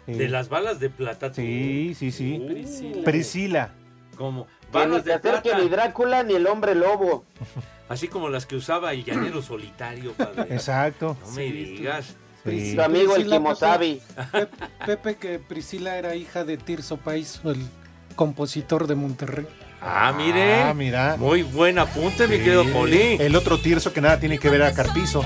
[0.06, 0.12] Sí.
[0.14, 1.32] De las balas de plata.
[1.34, 2.42] Sí, sí, sí.
[2.48, 3.04] Priscila.
[3.04, 3.70] Priscila.
[4.16, 5.58] Como Que ni balas de plata.
[5.58, 7.24] ni Drácula ni el hombre lobo.
[7.88, 10.46] Así como las que usaba el llanero solitario, padre.
[10.50, 11.16] Exacto.
[11.24, 12.16] No me digas.
[12.44, 12.74] Sí.
[12.74, 14.00] Tu amigo el Priscila, Kimosabi.
[14.32, 14.48] Pepe,
[14.86, 17.66] Pepe, que Priscila era hija de Tirso País, el
[18.14, 19.46] compositor de Monterrey.
[19.80, 20.62] Ah, mire.
[20.62, 21.16] Ah, mira.
[21.18, 23.16] Muy buen apunte, mi querido Poli.
[23.20, 25.24] El otro Tirso que nada tiene que ver a Carpizo.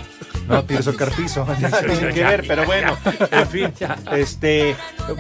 [0.49, 1.47] No, Tirso Carpizo.
[1.59, 2.97] Tiene que ver, pero bueno.
[3.31, 3.73] En fin.
[4.13, 4.77] Este.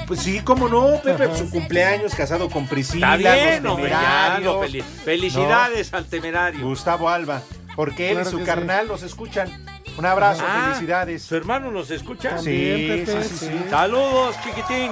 [0.06, 1.35] Pues sí, cómo no, Pepe.
[1.37, 3.16] Su cumpleaños, casado con Priscila.
[3.16, 4.56] Está bien, los temerarios.
[4.66, 6.66] fel- Felicidades al temerario.
[6.66, 7.42] Gustavo Alba.
[7.76, 9.48] Porque él Claro y su carnal nos escuchan.
[9.96, 11.22] Un abrazo, Ah, felicidades.
[11.22, 12.38] ¿Su hermano nos escucha?
[12.38, 13.50] Sí, sí, sí, sí.
[13.70, 14.90] Saludos, chiquitín.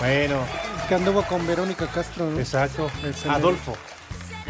[0.00, 0.36] Bueno.
[0.88, 2.38] Que anduvo con Verónica Castro, ¿no?
[2.40, 2.90] Exacto.
[3.28, 3.76] Adolfo.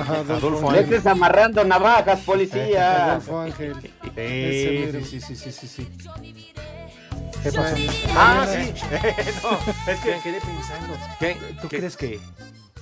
[0.00, 0.34] Ajá, Adolfo.
[0.48, 3.04] Adolfo No estés amarrando navajas, policía.
[3.12, 3.76] Adolfo Ángel.
[4.16, 5.88] Ese Sí, sí, sí, sí, sí, sí.
[7.42, 7.74] ¿Qué pasó?
[8.14, 8.72] Ah, sí.
[9.42, 11.60] no, es que me quedé pensando.
[11.62, 12.20] ¿Tú crees que,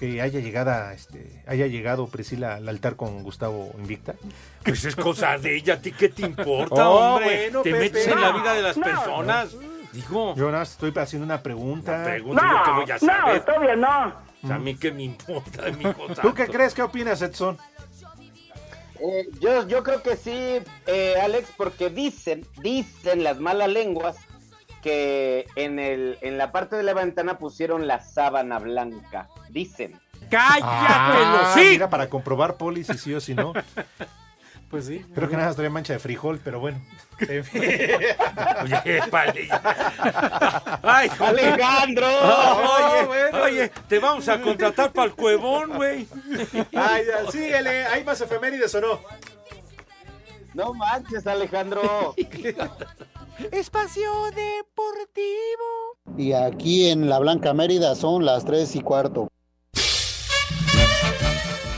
[0.00, 4.14] que haya llegado, este, haya llegado Priscila al altar con Gustavo Invicta?
[4.64, 7.50] Pues es cosa de ella, ¿a ti qué te importa, Oh, hombre?
[7.50, 7.84] bueno, te Pepe.
[7.84, 9.54] metes en la No, vida de las no, personas.
[9.92, 12.02] Digo, Yo nada más estoy haciendo una pregunta.
[12.04, 13.44] pregunta yo que voy a saber.
[13.44, 14.27] todavía no.
[14.48, 15.84] O sea, a mí qué me importa, mi.
[16.22, 16.74] ¿Tú qué crees?
[16.74, 17.58] ¿Qué opinas, Edson?
[19.00, 24.16] Eh, yo, yo creo que sí, eh, Alex, porque dicen, dicen las malas lenguas
[24.82, 29.28] que en, el, en la parte de la ventana pusieron la sábana blanca.
[29.50, 30.00] Dicen.
[30.32, 33.52] Ah, mira, para comprobar poli si sí o si no.
[34.70, 35.04] Pues sí.
[35.14, 36.78] Creo que nada más trae mancha de frijol, pero bueno.
[37.22, 39.48] Oye, vale.
[40.82, 41.54] Ay, joder.
[41.54, 42.06] Alejandro.
[42.06, 43.42] oye, bueno.
[43.44, 46.06] oye, te vamos a contratar para el cuevón, güey.
[46.74, 47.86] Ay, síguele.
[47.86, 49.00] ¿Hay más efemérides o no?
[50.52, 52.14] No manches, Alejandro.
[53.52, 55.96] Espacio Deportivo.
[56.18, 59.30] Y aquí en la Blanca Mérida son las tres y cuarto.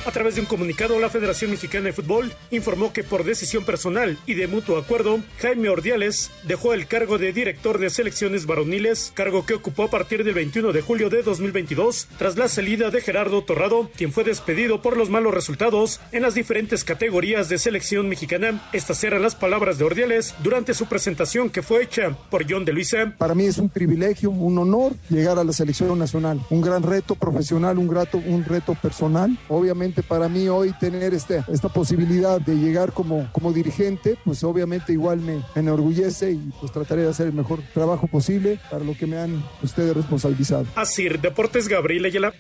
[0.07, 4.17] A través de un comunicado, la Federación Mexicana de Fútbol informó que por decisión personal
[4.27, 9.45] y de mutuo acuerdo, Jaime Ordiales dejó el cargo de director de selecciones varoniles, cargo
[9.45, 13.43] que ocupó a partir del 21 de julio de 2022, tras la salida de Gerardo
[13.45, 18.69] Torrado, quien fue despedido por los malos resultados en las diferentes categorías de selección mexicana.
[18.73, 22.73] Estas eran las palabras de Ordiales durante su presentación que fue hecha por John de
[22.73, 23.15] Luisa.
[23.19, 26.41] Para mí es un privilegio, un honor llegar a la selección nacional.
[26.49, 29.37] Un gran reto profesional, un, grato, un reto personal.
[29.49, 34.93] Obviamente para mí hoy tener este, esta posibilidad de llegar como, como dirigente, pues obviamente
[34.93, 39.07] igual me enorgullece y pues trataré de hacer el mejor trabajo posible para lo que
[39.07, 40.67] me han ustedes responsabilizado.
[40.75, 42.33] Así, Deportes Gabriel Ayala.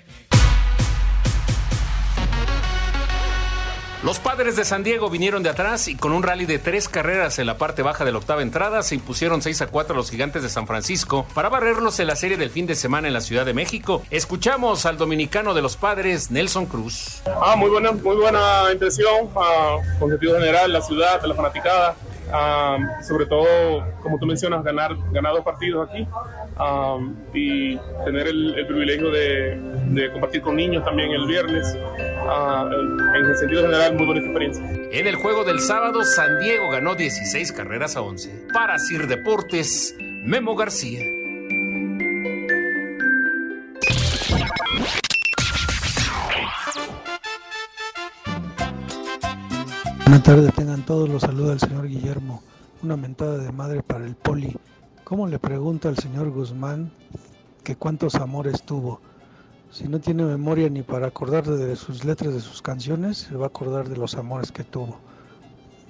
[4.03, 7.39] Los padres de San Diego vinieron de atrás y con un rally de tres carreras
[7.39, 10.11] en la parte baja de la octava entrada se impusieron 6 a 4 a los
[10.11, 13.21] gigantes de San Francisco para barrerlos en la serie del fin de semana en la
[13.21, 14.03] Ciudad de México.
[14.11, 17.21] Escuchamos al dominicano de los padres, Nelson Cruz.
[17.27, 21.95] Ah, muy buena, muy buena impresión, ah, con sentido general, la ciudad, la fanaticada.
[22.33, 23.47] Ah, sobre todo,
[24.03, 26.07] como tú mencionas, ganar, ganar dos partidos aquí
[27.35, 31.77] y tener el, privilegio de, compartir con niños también el viernes.
[32.29, 32.69] Ah,
[33.17, 34.65] en el sentido general, muy buena experiencia.
[34.93, 38.49] En el juego del sábado, San Diego ganó 16 carreras a 11.
[38.53, 41.20] Para Sir Deportes, Memo García.
[50.11, 52.43] Buenas tardes, tengan todos los saludos al señor Guillermo.
[52.83, 54.57] Una mentada de madre para el poli.
[55.05, 56.91] ¿Cómo le pregunta al señor Guzmán
[57.63, 59.01] que cuántos amores tuvo?
[59.71, 63.45] Si no tiene memoria ni para acordarse de sus letras de sus canciones, se va
[63.45, 64.99] a acordar de los amores que tuvo.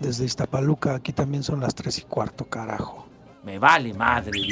[0.00, 3.06] Desde Iztapaluca, aquí también son las tres y cuarto, carajo.
[3.42, 4.50] Me vale madre.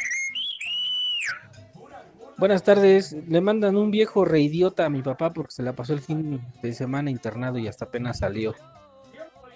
[2.38, 6.00] Buenas tardes, le mandan un viejo reidiota a mi papá porque se la pasó el
[6.00, 8.54] fin de semana internado y hasta apenas salió.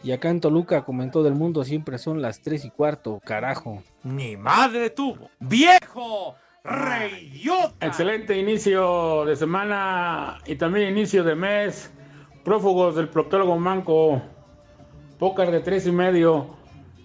[0.02, 3.20] Y acá en Toluca, como en todo el mundo, siempre son las tres y cuarto,
[3.24, 3.82] carajo.
[4.02, 5.30] Mi madre tuvo.
[5.38, 6.34] ¡Viejo!
[6.64, 7.86] ¡Reyota!
[7.86, 11.92] Excelente inicio de semana y también inicio de mes.
[12.44, 14.20] Prófugos del proctólogo Manco.
[15.18, 16.56] Pócar de tres y medio.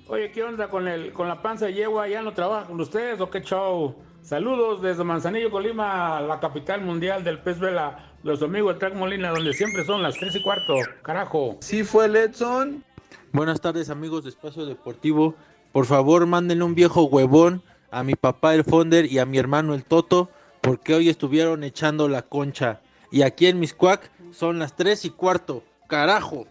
[0.07, 2.07] Oye, ¿qué onda con el con la panza de yegua?
[2.07, 3.95] ¿Ya no trabaja con ustedes o qué show?
[4.21, 8.15] Saludos desde Manzanillo, Colima, la capital mundial del pez vela.
[8.27, 10.75] Los amigos de Track Molina, donde siempre son las tres y cuarto.
[11.01, 11.55] Carajo.
[11.61, 12.83] Sí fue Letson.
[13.31, 15.33] Buenas tardes amigos de Espacio Deportivo.
[15.71, 19.73] Por favor mándenle un viejo huevón a mi papá el Fonder y a mi hermano
[19.73, 22.81] el Toto porque hoy estuvieron echando la concha.
[23.13, 25.63] Y aquí en Miscuac son las tres y cuarto.
[25.87, 26.47] Carajo.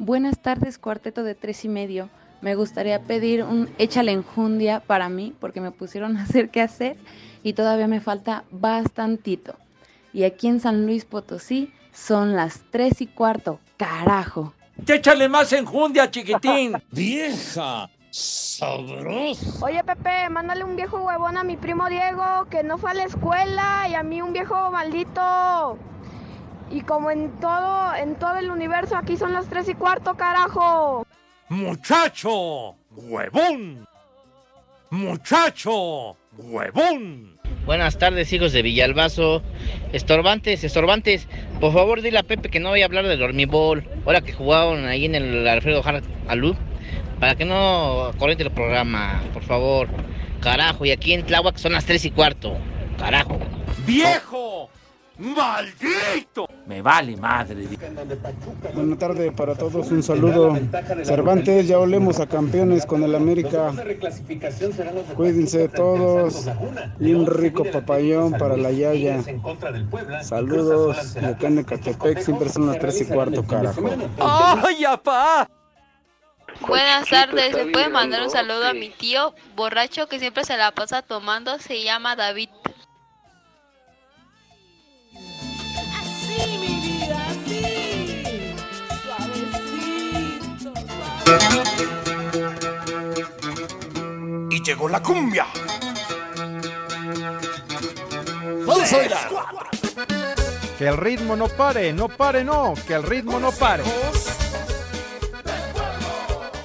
[0.00, 2.10] Buenas tardes, cuarteto de tres y medio.
[2.42, 6.98] Me gustaría pedir un échale enjundia para mí, porque me pusieron a hacer qué hacer
[7.42, 9.56] y todavía me falta bastantito.
[10.12, 13.60] Y aquí en San Luis Potosí son las tres y cuarto.
[13.76, 14.54] Carajo.
[14.86, 16.72] Échale más enjundia, chiquitín.
[16.90, 19.64] Vieja sabrosa.
[19.64, 23.04] Oye Pepe, mándale un viejo huevón a mi primo Diego que no fue a la
[23.04, 25.78] escuela y a mí un viejo maldito.
[26.70, 31.04] Y como en todo, en todo el universo, aquí son las tres y cuarto, carajo.
[31.48, 33.86] Muchacho, huevón.
[34.90, 37.39] Muchacho, huevón.
[37.66, 39.42] Buenas tardes, hijos de Villalbazo.
[39.92, 41.28] Estorbantes, estorbantes.
[41.60, 43.84] Por favor, dile a Pepe que no vaya a hablar del dormibol.
[44.06, 46.56] Ahora que jugaron ahí en el Alfredo Hart Alud.
[47.20, 49.88] Para que no corriente el programa, por favor.
[50.40, 52.56] Carajo, y aquí en Tláhuac son las 3 y cuarto.
[52.98, 53.38] Carajo.
[53.86, 54.70] ¡Viejo!
[55.20, 56.48] ¡Maldito!
[56.66, 57.68] Me vale madre.
[58.74, 60.58] Buenas tardes para todos, un saludo.
[61.02, 63.72] Cervantes, ya olemos a campeones con el América.
[65.16, 66.48] Cuídense todos.
[66.98, 69.22] Y un rico papayón para la Yaya.
[70.22, 71.16] Saludos.
[71.16, 73.82] Acá en Ecatepec siempre son las 3 y cuarto, carajo.
[74.18, 75.48] ¡Ay, apá!
[76.66, 80.72] Buenas tardes, ¿le puede mandar un saludo a mi tío borracho que siempre se la
[80.72, 81.58] pasa tomando?
[81.58, 82.48] Se llama David.
[94.70, 95.46] Llegó la cumbia.
[98.66, 99.28] Vamos a bailar.
[100.78, 102.74] Que el ritmo no pare, no pare, no.
[102.86, 103.82] Que el ritmo no pare.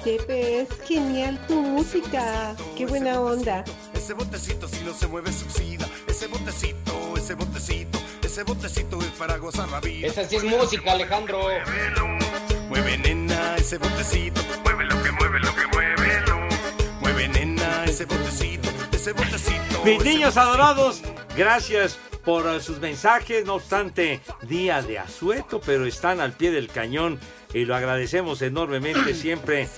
[0.04, 2.54] Pepe, es genial tu música.
[2.76, 3.64] Qué buena onda.
[3.92, 5.88] Ese botecito si no se mueve suicida.
[6.06, 10.06] Ese botecito, ese botecito, ese botecito es para gozar la vida.
[10.06, 11.40] Esa sí es música, Alejandro.
[12.68, 16.05] Mueve nena ese botecito, mueve lo que mueve lo que mueve.
[17.88, 19.84] Ese botecito, ese botecito.
[19.84, 20.40] Mis ese niños botecito.
[20.40, 21.02] adorados,
[21.36, 23.44] gracias por sus mensajes.
[23.44, 27.20] No obstante, día de asueto, pero están al pie del cañón
[27.54, 29.68] y lo agradecemos enormemente siempre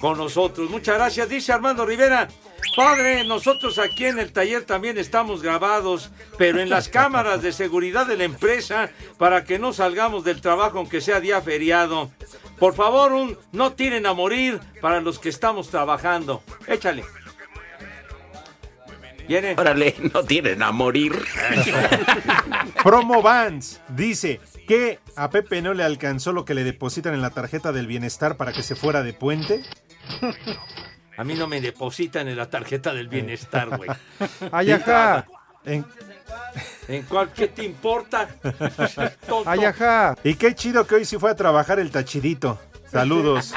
[0.00, 0.70] con nosotros.
[0.70, 2.28] Muchas gracias, dice Armando Rivera.
[2.76, 8.06] Padre, nosotros aquí en el taller también estamos grabados, pero en las cámaras de seguridad
[8.06, 12.12] de la empresa para que no salgamos del trabajo aunque sea día feriado.
[12.58, 16.42] Por favor, un no tiren a morir para los que estamos trabajando.
[16.66, 17.04] Échale.
[19.28, 19.54] Viene.
[19.58, 21.12] Órale, no tienen a morir.
[22.82, 27.30] Promo Vans dice que a Pepe no le alcanzó lo que le depositan en la
[27.30, 29.62] tarjeta del bienestar para que se fuera de puente.
[31.16, 33.90] A mí no me depositan en la tarjeta del bienestar, güey.
[34.52, 35.26] Ay, acá.
[35.64, 35.84] En,
[36.86, 37.30] ¿En cuál?
[37.32, 38.28] ¿Qué te importa?
[39.44, 40.16] Ay, ajá.
[40.24, 42.58] Y qué chido que hoy sí fue a trabajar el tachidito.
[42.90, 43.52] Saludos.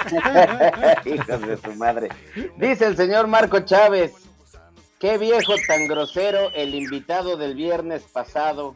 [1.05, 2.09] Hijos de su madre.
[2.57, 4.11] Dice el señor Marco Chávez.
[5.01, 8.75] Qué viejo tan grosero el invitado del viernes pasado.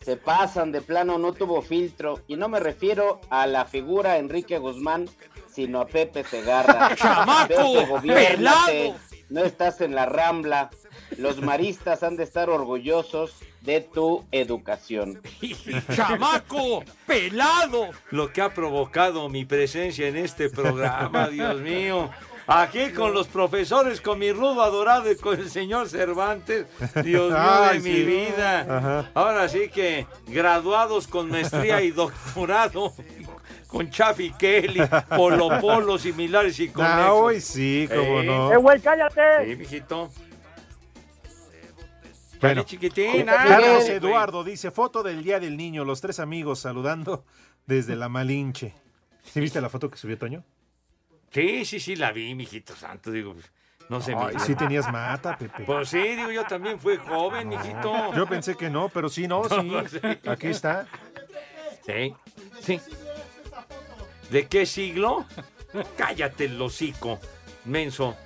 [0.00, 2.22] Se pasan de plano, no tuvo filtro.
[2.26, 5.10] Y no me refiero a la figura Enrique Guzmán,
[5.52, 6.96] sino a Pepe Segarra.
[6.96, 8.00] ¡Chamaco!
[9.28, 10.70] No estás en la rambla.
[11.18, 15.20] Los maristas han de estar orgullosos de tu educación.
[15.94, 16.82] ¡Chamaco!
[17.06, 17.90] ¡Pelado!
[18.10, 22.08] Lo que ha provocado mi presencia en este programa, Dios mío.
[22.50, 26.66] Aquí con los profesores, con mi rudo adorado y con el señor Cervantes.
[27.04, 28.04] Dios mío Ay, de mi sí.
[28.04, 28.60] vida.
[28.60, 29.10] Ajá.
[29.12, 32.94] Ahora sí que graduados con maestría y doctorado.
[33.66, 34.80] Con Chaffy Kelly,
[35.14, 38.50] Polo Polo, similares y con Ah, hoy sí, cómo no.
[38.50, 39.44] ¡Eh, güey, cállate!
[39.44, 40.10] Sí, mijito.
[42.40, 43.44] Bueno, chiquitina.
[43.44, 43.88] Carlos.
[43.90, 47.26] Eduardo dice, foto del Día del Niño, los tres amigos saludando
[47.66, 48.74] desde la Malinche.
[49.22, 50.44] ¿Sí viste la foto que subió Toño?
[51.30, 53.10] Sí, sí, sí, la vi, mijito santo.
[53.10, 53.34] Digo,
[53.88, 54.14] no sé.
[54.16, 55.64] Ay, sí tenías mata, Pepe.
[55.64, 58.14] Pues sí, digo, yo también fui joven, mijito.
[58.14, 59.62] Yo pensé que no, pero sí, no, sí.
[59.62, 59.98] No, sí.
[60.26, 60.86] Aquí está.
[61.86, 62.14] Sí,
[62.60, 62.80] sí.
[64.30, 65.24] ¿De qué siglo?
[65.96, 67.18] Cállate el hocico,
[67.64, 68.16] menso.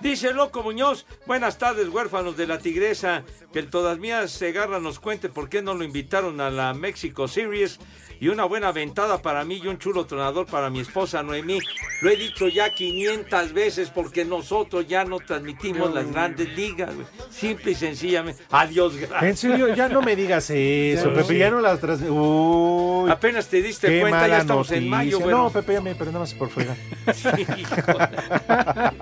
[0.00, 3.22] Dice Loco Muñoz, buenas tardes, huérfanos de la tigresa.
[3.52, 7.28] Que el todas mías Segarra nos cuente por qué no lo invitaron a la México
[7.28, 7.78] Series.
[8.18, 11.58] Y una buena ventada para mí y un chulo tronador para mi esposa Noemí.
[12.02, 16.94] Lo he dicho ya 500 veces porque nosotros ya no transmitimos las grandes ligas.
[16.94, 17.06] güey.
[17.30, 18.42] Simple y sencillamente.
[18.50, 19.22] Adiós, gracias.
[19.22, 21.14] En serio, ya no me digas eso, Sí.
[21.14, 22.00] Pepe, ya no las tras...
[22.02, 25.44] Uy, Apenas te diste qué cuenta, mala ya estamos en mayo, bueno.
[25.44, 26.76] No, Pepe, ya me, pero nada más por fregar.
[27.06, 28.92] La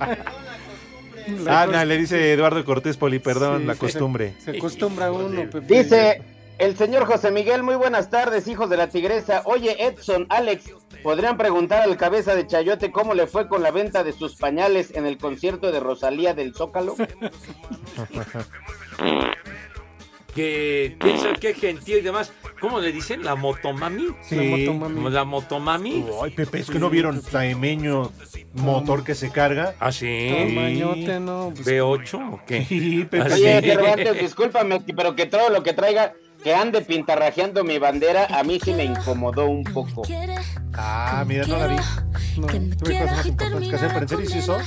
[1.46, 4.34] Ana, cos- le dice Eduardo Cortés Poli, perdón, Sí, la se- costumbre.
[4.38, 5.60] Se acostumbra uno, Pepe.
[5.82, 6.22] Dice
[6.58, 9.42] el señor José Miguel, muy buenas tardes, hijos de la tigresa.
[9.44, 14.02] Oye, Edson, Alex, ¿podrían preguntar al cabeza de Chayote cómo le fue con la venta
[14.04, 16.96] de sus pañales en el concierto de Rosalía del Zócalo?
[20.38, 22.32] que piensan que gentil y demás.
[22.60, 23.24] ¿Cómo le dicen?
[23.24, 24.06] ¿La motomami?
[24.22, 24.36] Sí.
[24.36, 25.10] La motomami.
[25.10, 26.04] ¿La motomami?
[26.22, 28.12] Ay, Pepe, es que no vieron taemeño
[28.52, 29.74] motor que se carga.
[29.80, 30.32] ¿Ah, sí?
[30.54, 31.52] Tamañote, no.
[31.56, 32.64] pues, ¿B8 o qué?
[32.64, 33.30] Sí, Pepe.
[33.30, 38.60] Cervantes, discúlpame, pero que todo lo que traiga, que ande pintarrajeando mi bandera, a mí
[38.62, 40.02] sí me incomodó un poco.
[40.74, 41.76] Ah, mira, no la vi.
[42.40, 42.46] no.
[42.76, 44.58] Tuve cosas más importantes que hacer, pero en serio sí eso.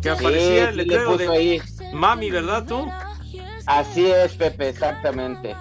[0.00, 1.62] Que aparecía el sí letrero de ahí.
[1.92, 2.88] mami, ¿verdad tú?
[3.66, 5.54] Así es, Pepe, exactamente.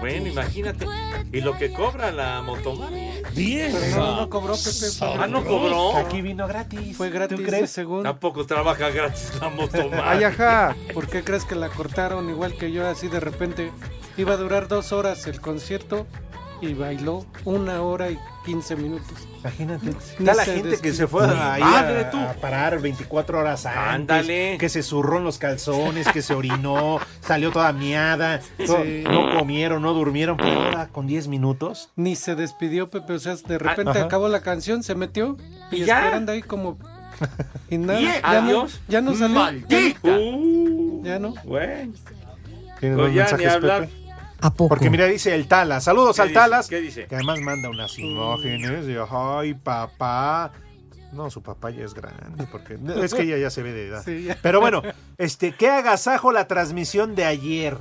[0.00, 0.86] Bueno, imagínate.
[1.32, 3.10] Y lo que cobra la motomami.
[3.34, 4.86] Pero no, no cobró, Pepe.
[5.00, 5.96] Ah, ¿no cobró?
[5.96, 6.96] Aquí vino gratis.
[6.96, 7.70] Fue gratis, ¿Tú crees?
[7.70, 8.02] según.
[8.02, 10.02] Tampoco trabaja gratis la motomami.
[10.04, 10.76] Ay, ajá.
[10.92, 13.72] ¿Por qué crees que la cortaron igual que yo así de repente?
[14.16, 16.06] Iba a durar dos horas el concierto
[16.64, 19.28] y bailó una hora y quince minutos.
[19.40, 19.90] Imagínate.
[19.90, 24.16] Está la gente que se fue ahí a, parar 24 horas antes.
[24.16, 24.56] Ándale.
[24.58, 28.40] Que se zurró en los calzones, que se orinó, salió toda miada.
[28.58, 29.04] Sí.
[29.04, 31.90] No comieron, no durmieron, pero ahora con 10 minutos.
[31.96, 34.04] Ni se despidió Pepe, o sea, de repente Ajá.
[34.04, 35.36] acabó la canción, se metió
[35.70, 35.98] y, ¿Y ya?
[36.04, 36.78] esperando ahí como
[37.70, 38.04] y nada, ¿Y?
[38.04, 38.80] ya Adiós.
[38.86, 39.34] no, ya no salió.
[39.38, 40.10] ¡Maldita!
[40.18, 41.34] Uh, Ya no.
[41.44, 41.92] bueno.
[42.80, 43.80] Tiene Pues ya ni hablar.
[43.82, 44.03] Pepe.
[44.40, 44.68] ¿A poco?
[44.68, 45.80] Porque mira, dice el Tala.
[45.80, 46.40] Saludos ¿Qué al dice?
[46.40, 46.68] Talas.
[46.68, 47.06] ¿Qué dice?
[47.06, 50.52] Que además manda unas imágenes de, ay, papá.
[51.12, 54.02] No, su papá ya es grande, porque es que ella ya se ve de edad.
[54.04, 54.28] Sí.
[54.42, 54.82] Pero bueno,
[55.16, 57.76] este, qué agasajo la transmisión de ayer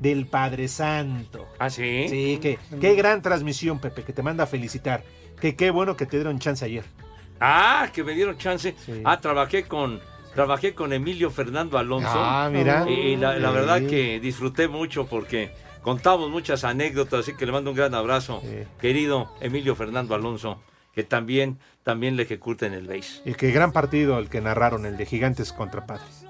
[0.00, 1.46] del Padre Santo.
[1.58, 2.06] ¿Ah, sí?
[2.08, 5.02] Sí, que, qué gran transmisión, Pepe, que te manda a felicitar.
[5.40, 6.84] Que qué bueno que te dieron chance ayer.
[7.40, 8.74] Ah, que me dieron chance.
[8.84, 9.02] Sí.
[9.04, 10.00] Ah, trabajé con
[10.34, 12.08] trabajé con Emilio Fernando Alonso.
[12.12, 12.88] Ah, mira.
[12.90, 13.54] Y la, la Sí.
[13.54, 15.52] verdad que disfruté mucho porque
[15.88, 18.64] contamos muchas anécdotas, así que le mando un gran abrazo, Sí.
[18.80, 20.60] querido Emilio Fernando Alonso,
[20.94, 23.22] que también, también le ejecuta en el base.
[23.24, 26.24] Y qué gran partido el que narraron, el de Gigantes contra Padres.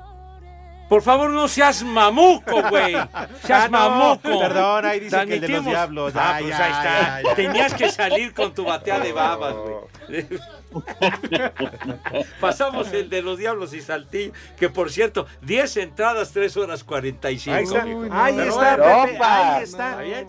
[0.88, 2.94] Por favor, no seas mamuco, güey.
[3.42, 4.38] Seas Ah, no, mamuco.
[4.40, 6.12] perdón, ahí dice que el de los diablos.
[6.16, 6.82] Ah, Ya, pues ahí está.
[6.84, 7.34] ya, ya.
[7.34, 10.26] Tenías que salir con tu batea de babas, güey.
[12.40, 17.56] Pasamos el de los diablos y Saltillo, que por cierto, 10 entradas, 3 horas 45.
[17.56, 18.06] Ahí está, mijo.
[18.10, 19.90] ahí Pero está, Pepe, ahí está.
[19.90, 20.26] Está bien.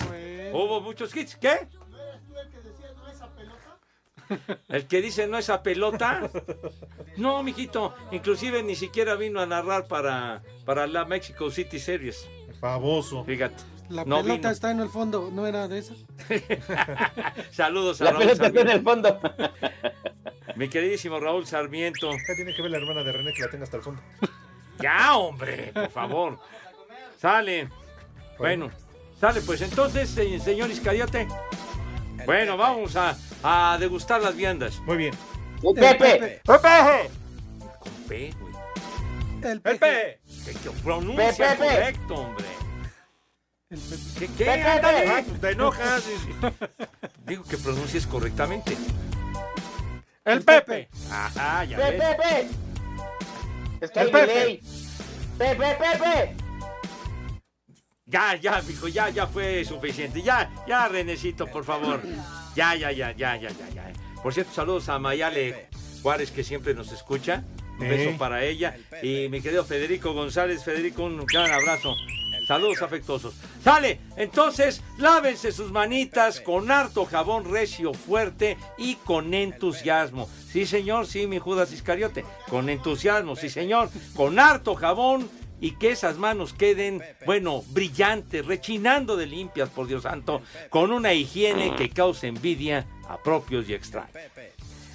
[0.53, 1.35] Hubo muchos hits.
[1.35, 1.67] ¿Qué?
[4.67, 6.29] El que dice no esa pelota.
[7.17, 7.93] No, mijito.
[8.11, 12.27] Inclusive ni siquiera vino a narrar para, para la Mexico City Series.
[12.59, 13.23] Famoso.
[13.23, 13.63] Fíjate.
[13.89, 14.49] La no pelota vino.
[14.51, 15.95] está en el fondo, ¿no era de esa?
[17.51, 19.19] Saludos a La Raúl pelota está en el fondo.
[20.55, 22.09] Mi queridísimo Raúl Sarmiento.
[22.25, 24.01] ¿Qué tiene que ver la hermana de René que la tenga hasta el fondo?
[24.81, 26.39] Ya, hombre, por favor.
[27.19, 27.69] Sale.
[28.37, 28.71] Bueno,
[29.19, 31.27] sale pues entonces, se- señor Iscariote.
[32.25, 34.79] Bueno, vamos a, a degustar las viandas.
[34.81, 35.13] Muy bien.
[35.75, 36.41] Pepe.
[36.45, 37.09] Pepe.
[37.79, 38.53] Con P, güey.
[39.43, 40.19] El Pepe.
[40.45, 41.57] Que, que pronuncia Pepe.
[41.65, 42.45] correcto, hombre.
[44.17, 44.45] ¿Qué, qué?
[44.45, 44.61] Pepe.
[44.63, 45.23] Ándale.
[45.27, 46.03] Pues te enojas.
[47.25, 48.75] Digo que pronuncies correctamente.
[50.25, 50.89] El Pepe.
[51.11, 52.15] Ajá, ya Pepe, ves.
[52.17, 52.47] Pepe.
[53.81, 54.27] Es que El Pepe.
[54.27, 54.61] delay.
[55.37, 56.35] Pepe, Pepe.
[58.05, 60.21] Ya, ya, mijo, ya, ya fue suficiente.
[60.21, 62.01] Ya, ya, Renecito, por favor.
[62.55, 63.93] Ya, ya, ya, ya, ya, ya, ya.
[64.21, 65.67] Por cierto, saludos a Mayale
[66.01, 67.43] Juárez, que siempre nos escucha.
[67.79, 68.75] Un beso para ella.
[69.01, 70.63] Y mi querido Federico González.
[70.63, 71.95] Federico, un gran abrazo.
[72.49, 73.35] Saludos afectuosos.
[73.63, 80.27] Sale, entonces, lávense sus manitas con harto jabón recio fuerte y con entusiasmo.
[80.51, 82.25] Sí, señor, sí, mi Judas Iscariote.
[82.49, 83.91] Con entusiasmo, sí, señor.
[84.15, 85.29] Con harto jabón
[85.61, 90.41] y que esas manos queden, bueno, brillantes, rechinando de limpias, por Dios santo,
[90.71, 94.17] con una higiene que cause envidia a propios y extraños.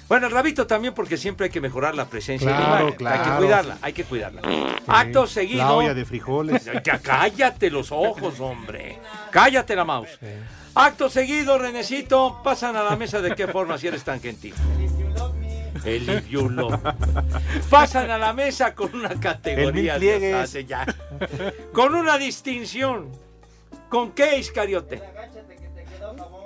[0.07, 2.87] Bueno, el rabito también porque siempre hay que mejorar la presencia Claro, de la imagen.
[2.87, 3.23] Hay claro.
[3.23, 4.41] que cuidarla, hay que cuidarla.
[4.87, 5.57] Acto seguido.
[5.59, 6.63] La olla de frijoles.
[6.83, 8.99] Ya cállate los ojos, hombre.
[9.31, 10.19] Cállate la mouse.
[10.75, 14.53] Acto seguido, Renecito, pasan a la mesa de qué forma si eres tan gentil.
[15.83, 16.79] El love.
[17.69, 19.95] Pasan a la mesa con una categoría.
[20.41, 20.85] Hace ya.
[21.73, 23.09] Con una distinción.
[23.89, 25.01] ¿Con qué, Iscariote?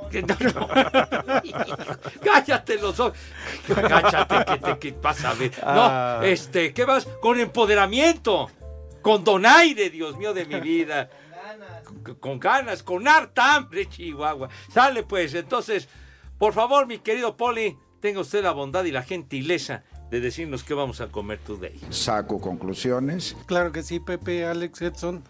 [0.09, 0.67] Que no, no.
[2.23, 3.17] Cállate los ojos.
[3.67, 5.51] Cállate que te que pasa a ver.
[5.63, 6.21] No, Ah.
[6.23, 7.05] este, ¿qué vas?
[7.21, 8.49] Con empoderamiento.
[9.01, 11.09] Con donaire, Dios mío de mi vida.
[12.03, 14.49] Con, con ganas, con harta hambre, Chihuahua.
[14.73, 15.87] Sale pues, entonces,
[16.37, 20.73] por favor, mi querido Poli, tenga usted la bondad y la gentileza de decirnos qué
[20.73, 21.79] vamos a comer today.
[21.91, 23.35] Saco conclusiones.
[23.45, 25.23] Claro que sí, Pepe, Alex, Edson.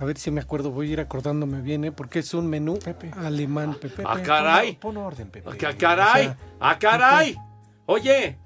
[0.00, 1.92] A ver si me acuerdo, voy a ir acordándome bien, ¿eh?
[1.92, 2.78] Porque es un menú
[3.18, 4.02] alemán, Pepe.
[4.06, 4.76] ¡Ah, caray!
[4.76, 5.50] Pon orden, Pepe.
[5.50, 6.26] ¡Ah, caray!
[6.26, 7.36] O sea, ¡Ah, caray!
[7.84, 8.38] Oye,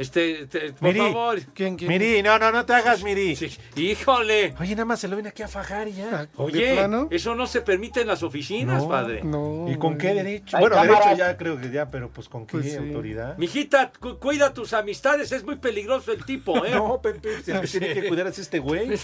[0.00, 1.40] este, te- por Miri, favor.
[1.54, 1.90] ¿Quién, quién?
[1.90, 3.36] Miri, no, no, no te hagas, Miri.
[3.76, 4.54] Híjole.
[4.58, 6.28] Oye, nada más se lo viene aquí a fajar y ya.
[6.36, 7.08] Oye, plano?
[7.10, 9.22] eso no se permite en las oficinas, No, padre.
[9.22, 9.66] No.
[9.70, 10.58] ¿Y con qué derecho?
[10.58, 11.00] Bueno, cámaras.
[11.04, 12.76] derecho ya creo que ya, pero pues con qué Pues sí.
[12.78, 13.36] autoridad.
[13.38, 16.70] Mijita, cu- cuida tus amistades, es muy peligroso el tipo, ¿eh?
[16.74, 18.88] No, Pepe, que tiene que cuidar es este güey.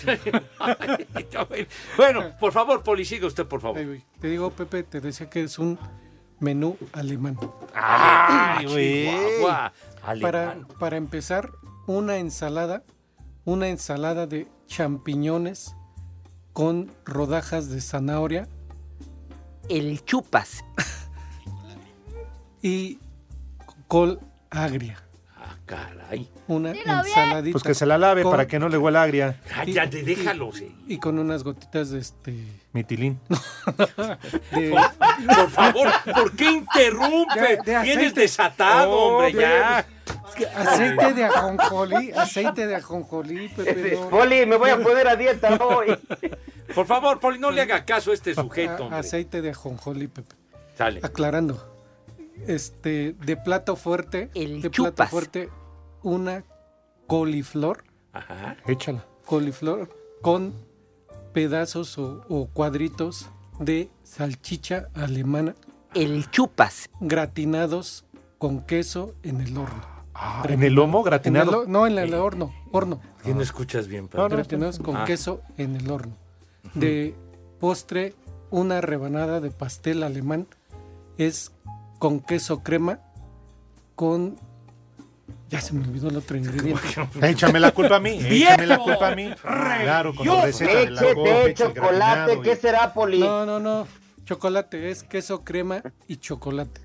[1.97, 3.81] bueno, por favor, Poli, siga usted, por favor.
[4.21, 5.79] Te digo, Pepe, te decía que es un
[6.41, 7.37] menú alemán.
[7.75, 9.06] ¡Ah, güey!
[10.21, 11.51] Para, para empezar,
[11.87, 12.85] una ensalada,
[13.45, 15.75] una ensalada de champiñones
[16.53, 18.49] con rodajas de zanahoria
[19.69, 20.65] El chupas.
[22.63, 22.99] y
[23.89, 25.06] col agria.
[25.67, 26.31] Caray.
[26.47, 27.53] Una ensaladita.
[27.53, 29.41] Pues que se la lave con- para que no le huela agria.
[29.49, 30.73] Cállate, déjalo, sí.
[30.87, 32.35] Y con unas gotitas de este.
[32.73, 33.19] Mitilín.
[34.53, 34.71] de-
[35.27, 37.59] Por favor, ¿por qué interrumpe?
[37.65, 39.85] De- desatado, Oh, hombre, ya.
[40.57, 43.97] aceite de ajonjolí, aceite de ajonjolí, Pepe.
[43.97, 44.09] no.
[44.09, 45.99] Poli, me voy a poner a dieta hoy.
[46.75, 50.35] Por favor, Poli, no le haga caso a este sujeto, A- aceite de ajonjolí, Pepe.
[50.77, 51.01] Sale.
[51.03, 51.76] Aclarando.
[52.47, 54.93] Este, de plato fuerte, El de chupas.
[54.95, 55.49] plato fuerte,
[56.03, 56.45] una
[57.07, 58.57] coliflor, Ajá.
[58.67, 59.05] Échala.
[59.25, 59.89] coliflor
[60.23, 60.55] con
[61.33, 63.29] pedazos o, o cuadritos
[63.61, 65.55] de salchicha alemana
[65.95, 66.91] El chupas.
[67.01, 68.05] gratinados
[68.39, 69.83] con queso en el horno.
[70.15, 71.65] Ah, ¿En el lomo En el gratinado?
[71.67, 73.01] no, en el horno, horno.
[73.23, 74.37] ¿Qué no escuchas bien, padre?
[74.37, 75.05] Gratinados con Ah.
[75.05, 76.15] queso en el horno.
[76.75, 77.15] De
[77.61, 78.15] postre,
[78.51, 80.47] una rebanada de pastel alemán
[81.19, 81.53] es
[81.99, 83.01] con queso crema
[83.95, 84.37] con...
[85.49, 86.83] Ya se me olvidó el otro ingrediente.
[87.23, 88.19] Échame la culpa a mí.
[88.21, 89.31] Échame la culpa a mí.
[89.43, 93.21] Claro, con la receta de la copa, chocolate, ¿qué y- será, Poli?
[93.21, 93.87] No, no, no.
[94.25, 96.81] Chocolate, es queso crema y chocolate.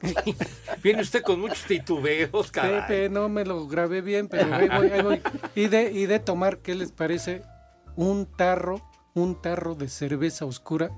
[0.82, 2.82] Viene usted con muchos titubeos, caray.
[2.82, 5.20] Pepe, no me lo grabé bien, pero ahí voy, ahí voy.
[5.56, 7.42] Y de, y de tomar, ¿qué les parece?
[7.96, 8.80] Un tarro,
[9.14, 10.90] un tarro de cerveza oscura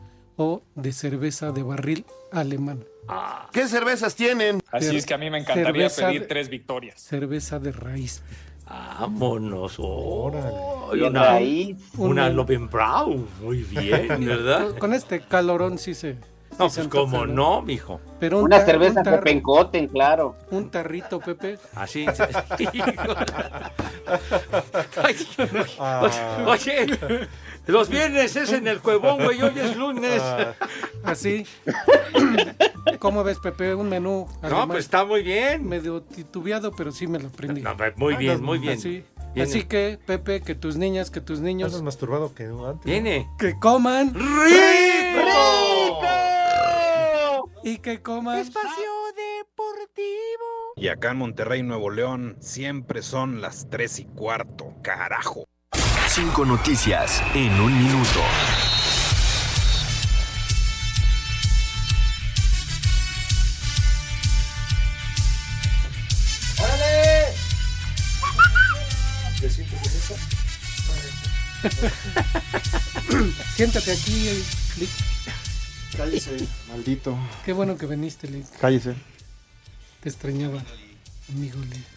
[0.42, 2.82] o de cerveza de barril alemán.
[3.52, 4.62] ¿Qué cervezas tienen?
[4.72, 6.98] Así es que a mí me encantaría pedir tres victorias.
[6.98, 8.22] Cerveza de raíz.
[8.66, 9.74] Vámonos.
[9.78, 10.32] Oh,
[10.94, 11.76] una, raíz.
[11.98, 13.26] una Lovenbrau.
[13.42, 14.68] Muy bien, ¿verdad?
[14.70, 16.16] Con, con este calorón sí se...
[16.58, 18.00] No, sí pues cómo antoja, no, mijo.
[18.18, 20.36] Pero un Una tar- cerveza un tar- Pepencoten, claro.
[20.50, 21.58] Un tarrito, Pepe.
[21.74, 22.06] Así.
[25.02, 25.16] Ay,
[26.46, 26.86] Oye,
[27.70, 29.40] los viernes es en el cuevón, güey.
[29.42, 30.22] Hoy es lunes.
[31.04, 31.46] Así.
[32.98, 33.74] ¿Cómo ves, Pepe?
[33.74, 34.26] Un menú.
[34.42, 35.66] No, pues está muy bien.
[35.66, 37.62] Medio titubeado, pero sí me lo aprendí.
[37.62, 38.78] No, muy bien, muy bien.
[38.78, 39.04] Así.
[39.34, 39.48] Viene.
[39.48, 41.68] Así que, Pepe, que tus niñas, que tus niños.
[41.68, 42.84] Estás masturbado que antes.
[42.84, 43.28] Viene.
[43.38, 44.12] Que coman.
[44.12, 45.30] ¡Rico!
[47.62, 48.38] Y que coman.
[48.38, 50.74] Espacio Deportivo.
[50.76, 55.46] Y acá en Monterrey, Nuevo León, siempre son las tres y cuarto, carajo.
[56.12, 58.20] Cinco noticias en un minuto.
[66.58, 67.32] ¡Órale!
[69.40, 70.16] ¿Te sientes en eso?
[73.54, 74.44] Siéntate aquí,
[74.78, 74.90] Lick.
[75.96, 77.16] Cállese, maldito.
[77.44, 78.50] Qué bueno que viniste, Lick.
[78.58, 78.96] Cállese.
[80.00, 80.60] Te extrañaba,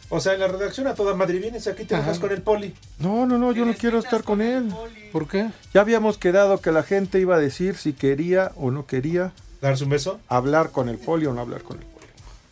[0.10, 2.74] O sea, en la redacción a toda Madrid vienes aquí te enojas con el poli.
[3.00, 4.72] No, no, no, yo no quiero estar con él.
[5.12, 5.50] ¿Por qué?
[5.74, 9.32] Ya habíamos quedado que la gente iba a decir si quería o no quería
[9.62, 10.20] ¿Darse un beso?
[10.28, 12.06] hablar con el poli o no hablar con el poli.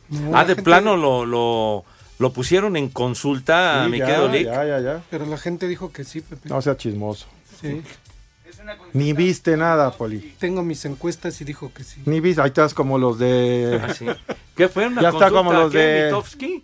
[0.09, 1.83] No, Ah, de gente- plano lo, lo,
[2.19, 4.45] lo pusieron en consulta, Sí, mi ya, querido Lick.
[4.45, 5.03] ya, ya, ya.
[5.09, 6.49] Pero la gente dijo que sí, Pepe.
[6.49, 7.27] No sea chismoso.
[7.61, 7.81] Sí.
[8.93, 10.35] Ni viste nada, poli.
[10.39, 12.01] Tengo mis encuestas y dijo que sí.
[12.05, 12.41] Ni viste.
[12.41, 13.79] Ahí estás como los de.
[13.83, 14.05] Ah, sí.
[14.55, 16.63] ¿Qué fue una Ya está como los ¿Qué, de- Mitofsky?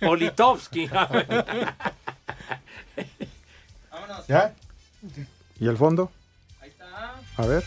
[0.00, 0.88] Politovsky.
[4.28, 4.54] ¿Ya?
[5.60, 6.10] ¿Y el fondo?
[6.60, 7.20] Ahí está.
[7.36, 7.62] A ver.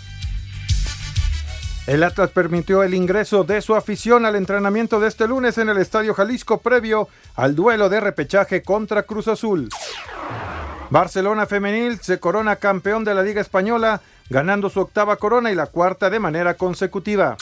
[1.88, 5.80] El Atlas permitió el ingreso de su afición al entrenamiento de este lunes en el
[5.80, 9.70] Estadio Jalisco previo al duelo de repechaje contra Cruz Azul.
[10.92, 15.68] Barcelona Femenil se corona campeón de la Liga Española, ganando su octava corona y la
[15.68, 17.38] cuarta de manera consecutiva.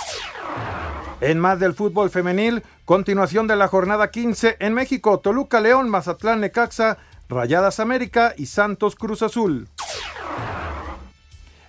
[1.19, 6.41] En más del fútbol femenil, continuación de la jornada 15 en México, Toluca León, Mazatlán
[6.41, 6.97] Necaxa,
[7.27, 9.67] Rayadas América y Santos Cruz Azul.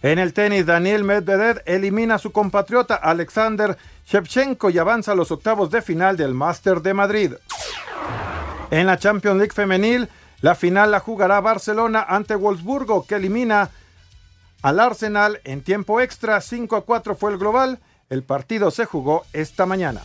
[0.02, 3.76] En el tenis, Daniel Medvedev elimina a su compatriota Alexander
[4.06, 7.32] Shevchenko y avanza a los octavos de final del Master de Madrid.
[8.70, 10.08] En la Champions League femenil,
[10.40, 13.70] la final la jugará Barcelona ante Wolfsburgo, que elimina
[14.62, 16.40] al Arsenal en tiempo extra.
[16.40, 17.80] 5 a 4 fue el global.
[18.10, 20.00] El partido se jugó esta mañana.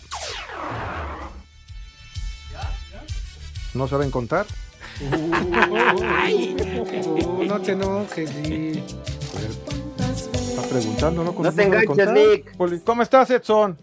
[3.74, 4.46] ¿No saben contar?
[5.02, 5.32] Uh,
[7.46, 8.30] no te enojes.
[10.30, 11.34] Está preguntando, ¿no?
[11.40, 12.12] No te enganches.
[12.12, 12.56] Nick.
[12.58, 13.78] Poli- ¿Cómo estás, Edson?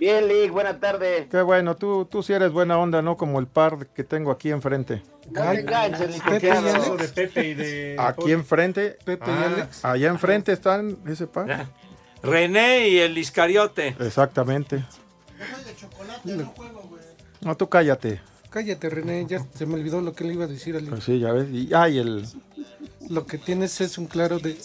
[0.00, 1.28] Bien, Lick, buena tarde.
[1.30, 3.16] Qué bueno, tú, tú sí eres buena onda, ¿no?
[3.16, 5.02] Como el par que tengo aquí enfrente.
[5.30, 6.66] No te enganches, Pepe y licenciado.
[6.82, 7.96] Eso de Pepe y de...
[8.00, 9.46] Aquí enfrente, Pepe y Ah.
[9.46, 9.84] Alex.
[9.84, 11.68] allá enfrente están ese par.
[12.22, 13.96] René y el Iscariote.
[14.00, 14.84] Exactamente.
[17.40, 18.20] No, tú cállate.
[18.50, 20.90] Cállate, René, ya se me olvidó lo que le iba a decir a Lick.
[20.90, 21.48] Pues sí, ya ves.
[21.50, 22.26] Y, ay, el...
[23.08, 24.56] Lo que tienes es un claro de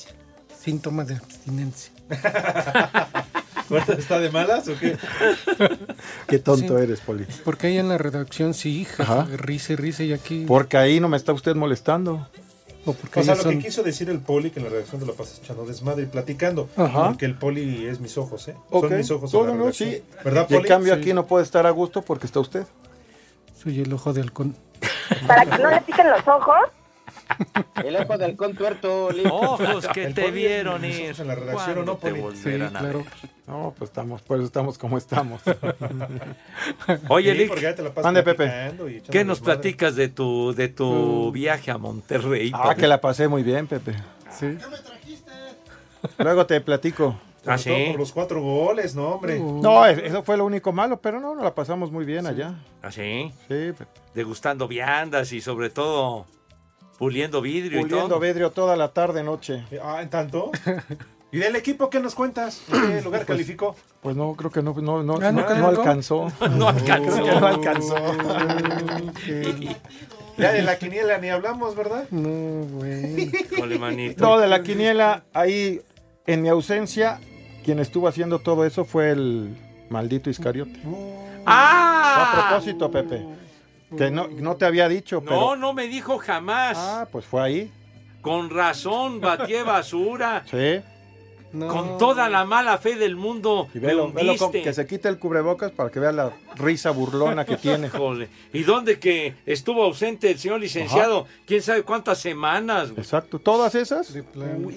[0.61, 1.91] síntoma de abstinencia.
[3.97, 4.97] ¿Está de malas o qué?
[6.27, 6.83] Qué tonto Sí.
[6.83, 7.25] eres, Poli.
[7.43, 9.27] Porque ahí en la redacción sí, hija, Ajá.
[9.35, 10.45] risa y risa y aquí.
[10.47, 12.29] Porque ahí no me está usted molestando.
[12.87, 15.01] O porque O sea, lo son- que quiso decir el poli, que en la redacción
[15.01, 16.69] te lo pasas echando desmadre y platicando.
[16.77, 17.07] Ajá.
[17.09, 18.55] Porque el poli es mis ojos, ¿eh?
[18.71, 19.33] Son mis ojos.
[19.33, 20.01] No, no, sí.
[20.23, 20.99] ¿Verdad, Y en cambio Sí.
[21.01, 22.65] aquí no puede estar a gusto porque está usted.
[23.61, 24.55] Soy el ojo de halcón.
[25.27, 26.55] Para que no le piquen los ojos.
[27.83, 29.09] El ojo del contuerto.
[29.31, 31.15] Ojos que El te vieron ir.
[31.19, 32.99] en la redacción, ¿Cuándo ¿o no, te volverán Sí, a claro.
[32.99, 33.07] ver?
[33.47, 35.41] No, pues estamos, pues estamos como estamos.
[37.09, 38.71] Oye, Sí, Lick, te la Ande, Pepe.
[39.11, 42.51] ¿qué nos platicas de tu, de tu viaje a Monterrey?
[42.53, 43.93] ah, que la pasé muy bien, Pepe.
[44.31, 44.57] Sí.
[46.19, 47.19] Luego te platico.
[47.45, 47.71] Ah, sí.
[47.91, 49.39] por los cuatro goles, no, hombre.
[49.39, 52.55] No, es- eso fue lo único malo, pero no, nos la pasamos muy bien allá.
[52.81, 53.31] ¿Ah, sí?
[53.47, 53.85] Sí, Pepe.
[54.13, 56.25] Degustando viandas y sobre todo
[56.97, 58.19] puliendo vidrio y puliendo todo.
[58.19, 59.63] vidrio toda la tarde, noche.
[59.83, 60.51] Ah, ¿en tanto?
[61.31, 62.61] ¿Y del equipo qué nos cuentas?
[62.71, 63.75] ¿En qué lugar calificó?
[64.01, 66.31] Pues no, creo que no, no, no, Ah, ¿no no- alcanzó.
[66.51, 67.11] No alcanzó.
[67.21, 67.95] Creo que no alcanzó.
[70.37, 72.05] Ya de la quiniela ni hablamos, ¿verdad?
[72.11, 72.29] No,
[72.77, 73.31] güey.
[74.17, 75.81] No, de la quiniela, ahí
[76.27, 77.19] en mi ausencia,
[77.65, 79.57] quien estuvo haciendo todo eso fue el
[79.89, 80.79] maldito Iscariote.
[81.43, 82.33] ¡Ah!
[82.45, 83.25] A propósito, Pepe,
[83.95, 85.55] que no, no te había dicho, No, pero...
[85.55, 86.77] no me dijo jamás.
[86.77, 87.71] Ah, pues fue ahí,
[88.21, 90.43] Con razón, batía basura.
[90.49, 90.81] sí.
[91.53, 91.67] No.
[91.67, 93.67] Con toda la mala fe del mundo.
[93.73, 96.91] Y me velo, velo con- que se quite el cubrebocas para que vea la risa
[96.91, 97.89] burlona que tiene.
[98.53, 101.25] ¿Y dónde que estuvo ausente el señor licenciado?
[101.45, 102.89] ¿Quién sabe cuántas semanas?
[102.91, 103.01] güey?
[103.01, 104.13] Exacto, todas esas.
[104.15, 104.21] Y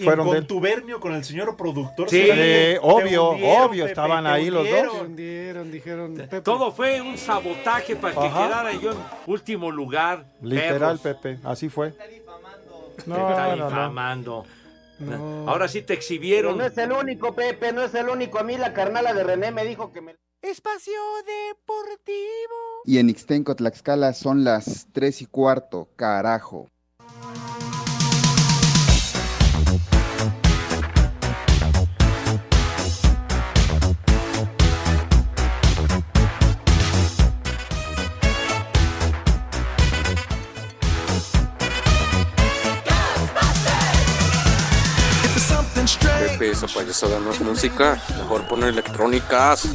[0.05, 0.39] fueron de él.
[0.39, 2.09] contubernio con el señor productor.
[2.09, 4.93] Sí, Sí, obvio, hundieron, obvio, Pepe, estaban ahí los dos.
[4.93, 5.71] Se hundieron.
[5.73, 6.15] dijeron.
[6.15, 6.41] Pepe.
[6.41, 8.47] Todo fue un sabotaje para que Ajá.
[8.47, 10.25] quedara yo en último lugar.
[10.41, 11.01] Literal, Perros.
[11.01, 11.91] Pepe, así fue.
[11.91, 12.21] Te
[13.07, 13.69] No, está no, no.
[13.71, 14.45] difamando.
[14.47, 14.60] No.
[15.47, 16.59] Ahora sí te Pero exhibieron.
[16.59, 18.39] no es el único, Pepe, no es el único.
[18.39, 20.17] A mí la carnala de René me dijo que me...
[20.43, 20.95] Espacio
[21.27, 22.83] Deportivo.
[22.85, 26.71] Y en Ixtenco, Tlaxcala son las tres y cuarto, carajo.
[45.99, 48.01] Pepe, esa payasada no es música.
[48.17, 49.69] Mejor poner electrónicas.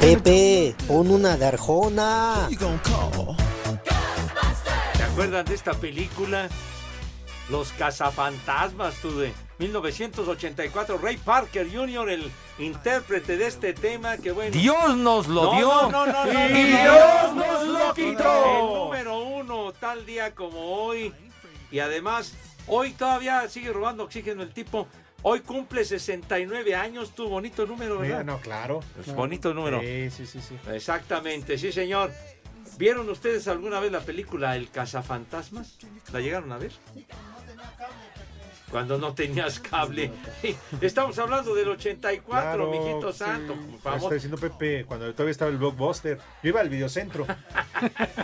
[0.00, 2.48] Pepe, pon una de Arjona.
[4.96, 6.48] ¿Te acuerdan de esta película?
[7.50, 10.98] Los cazafantasmas, tú de 1984.
[10.98, 14.50] Ray Parker Jr., el intérprete de este tema, que bueno.
[14.52, 15.66] Dios nos lo No, dio.
[15.66, 18.44] No, no, no, no, Y no, Dios no, nos no, lo quitó.
[18.44, 21.12] El número uno, tal día como hoy.
[21.70, 22.34] Y además,
[22.66, 24.88] hoy todavía sigue robando oxígeno el tipo.
[25.22, 28.20] Hoy cumple 69 años, tu bonito número, ¿verdad?
[28.20, 28.80] Mira, no, claro.
[28.98, 29.80] Es bonito número.
[29.80, 30.56] Sí, sí, sí, sí.
[30.72, 32.10] Exactamente, sí, señor.
[32.78, 35.76] ¿Vieron ustedes alguna vez la película El cazafantasmas?
[36.12, 36.72] ¿La llegaron a ver?
[38.70, 40.12] Cuando no tenías cable.
[40.80, 43.18] Estamos hablando del 84, Claro, mijito sí.
[43.18, 43.54] santo.
[43.76, 46.18] Está diciendo Pepe, cuando todavía estaba el blockbuster.
[46.42, 47.26] Yo iba al videocentro.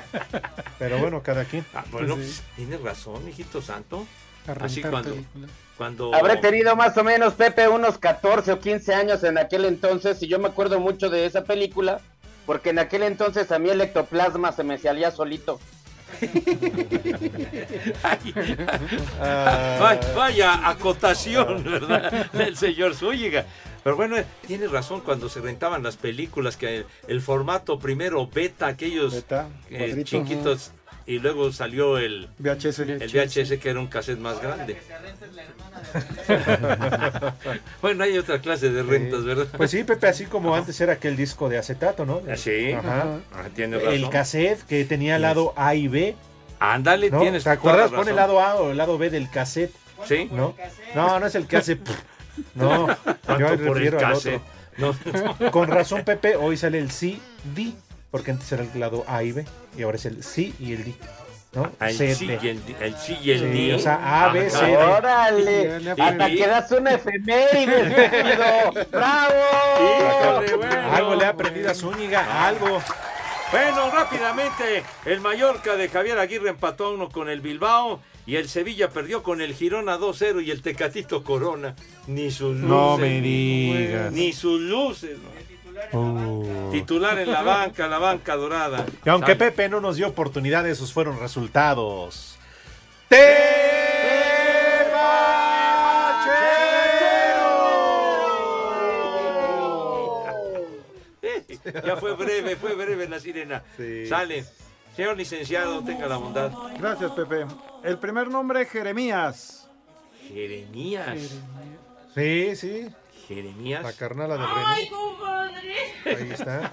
[0.79, 1.65] Pero bueno, cada quien.
[1.75, 4.07] Ah, bueno, pues, tienes razón, mijito santo.
[4.61, 5.17] Así cuando,
[5.77, 10.23] cuando Habré tenido más o menos, Pepe, unos 14 o 15 años en aquel entonces,
[10.23, 12.01] y yo me acuerdo mucho de esa película,
[12.45, 15.59] porque en aquel entonces a mí el ectoplasma se me salía solito.
[19.81, 22.31] Vaya, vaya acotación, ¿verdad?
[22.33, 23.45] Del señor Zúñiga.
[23.85, 28.67] Pero bueno, tiene razón cuando se rentaban las películas, que el, el formato primero beta,
[28.67, 29.23] aquellos eh,
[29.71, 30.03] cuadrito.
[30.05, 30.73] chiquitos,
[31.07, 32.81] y luego salió el VHS.
[32.81, 34.77] el VHS que era un cassette más grande.
[37.83, 39.47] bueno, hay otra clase de rentas, ¿verdad?
[39.57, 42.21] Pues sí, Pepe, así como antes era aquel disco de acetato, ¿no?
[42.29, 42.73] Ah, sí.
[42.73, 43.21] Ajá.
[43.55, 43.95] Tiene razón.
[43.95, 46.17] El cassette que tenía lado A y B.
[46.59, 47.21] Ándale, ¿no?
[47.21, 47.93] tienes ¿Te acuerdas?
[47.93, 49.73] Pone el lado A o el lado B del cassette.
[50.05, 50.29] Sí.
[50.33, 50.57] ¿No?
[50.95, 51.79] No, no es el que hace.
[52.55, 52.87] No,
[53.25, 54.43] ¿Cuánto yo me por el refiero al otro.
[55.51, 57.19] Con razón, Pepe, hoy sale el C,
[57.55, 57.73] D,
[58.17, 59.45] porque antes era el lado A y B,
[59.77, 60.95] y ahora es el C y el D.
[61.53, 61.71] ¿no?
[61.81, 62.39] Ah, el C, sí D.
[62.43, 63.75] y el, el sí y el Sí, D.
[63.75, 64.77] o sea, A, B, C, D.
[64.77, 65.81] ¡Órale!
[65.97, 68.87] Y- Hasta que das una efeméride, estúpido.
[68.93, 69.35] ¡Bravo!
[69.81, 70.93] Híjole, bueno.
[70.93, 72.81] Algo le ha aprendido a Zúñiga, algo.
[73.53, 78.49] Bueno, rápidamente, el Mallorca de Javier Aguirre empató a uno con el Bilbao y el
[78.49, 81.77] Sevilla perdió con el Girona 2-0 y el Tecatito Corona.
[82.09, 82.69] Ni sus luces.
[82.69, 84.13] No me digas.
[84.13, 85.17] Ni sus luces.
[85.19, 85.46] ¿no?
[85.93, 86.71] Uh.
[86.73, 88.87] Titular en la banca, la banca dorada.
[89.05, 89.37] Y aunque.
[89.37, 92.39] Pepe no nos dio oportunidad, esos fueron resultados.
[101.85, 103.63] Ya fue breve, fue breve la sirena.
[104.09, 104.45] Sale.
[104.95, 106.51] Señor licenciado, tenga la bondad.
[106.79, 107.45] Gracias, Pepe.
[107.83, 109.69] El primer nombre, Jeremías.
[110.29, 111.39] Jeremías.
[112.15, 112.89] Sí, sí.
[113.27, 113.83] Jeremías.
[113.83, 114.91] La carnala de René.
[114.91, 115.75] compadre!
[116.05, 116.73] Ahí está.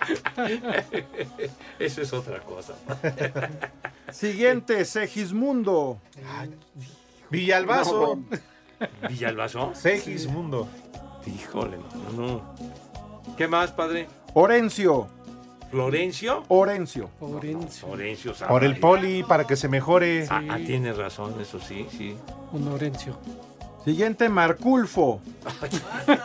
[1.78, 2.74] Eso es otra cosa.
[4.12, 5.98] Siguiente, Segismundo.
[7.30, 8.18] Villalbazo.
[9.08, 9.74] ¿Villalbazo?
[9.74, 10.68] Segismundo.
[11.26, 11.78] Híjole,
[12.16, 12.54] no, no.
[13.36, 14.08] ¿Qué más, padre?
[14.34, 15.08] Orencio.
[15.70, 16.44] ¿Florencio?
[16.48, 17.10] Orencio.
[17.20, 17.88] Orencio.
[17.88, 20.26] Orencio Por el poli, para que se mejore.
[20.28, 22.16] Ah, ah, tiene razón, eso sí, sí.
[22.52, 23.16] Un Orencio.
[23.84, 25.20] Siguiente, Marculfo.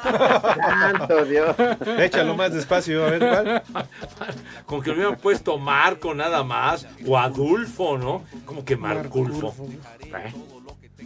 [0.04, 1.56] Santo Dios.
[2.00, 3.64] Échalo más despacio, a ver cuál.
[4.66, 8.24] Con que le hubieran puesto Marco nada más, o Adulfo, ¿no?
[8.46, 9.56] Como que Marculfo.
[10.02, 10.34] ¿Eh?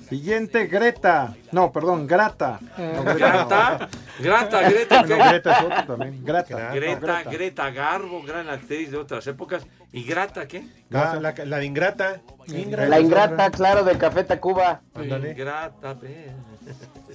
[0.10, 1.36] Siguiente, Greta.
[1.52, 2.60] No, perdón, Grata.
[2.78, 3.88] No, Grata,
[4.20, 5.30] Grata, Greta, No.
[5.30, 6.26] Greta es otro también.
[6.26, 6.74] Grata.
[6.74, 9.66] Greta, Greta Garbo, gran actriz de otras épocas.
[9.92, 10.66] ¿Y Grata qué?
[10.94, 12.22] Ah, la, la de Ingrata.
[12.48, 12.90] Ingrata.
[12.90, 14.82] La ingrata, claro, de Café Tacuba.
[14.96, 15.34] Ándale.
[15.36, 16.32] Grata, ve.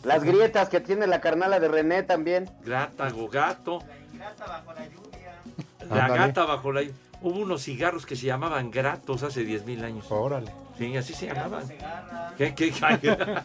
[0.05, 2.49] Las grietas que tiene la carnala de René también.
[2.65, 3.81] Grata, Gogato.
[5.91, 6.19] La Ándale.
[6.27, 6.83] gata bajo la
[7.25, 10.05] Hubo unos cigarros que se llamaban gratos hace 10 mil años.
[10.11, 10.53] Órale.
[10.77, 11.67] Sí, así se llamaban.
[12.37, 12.71] ¿Qué, qué,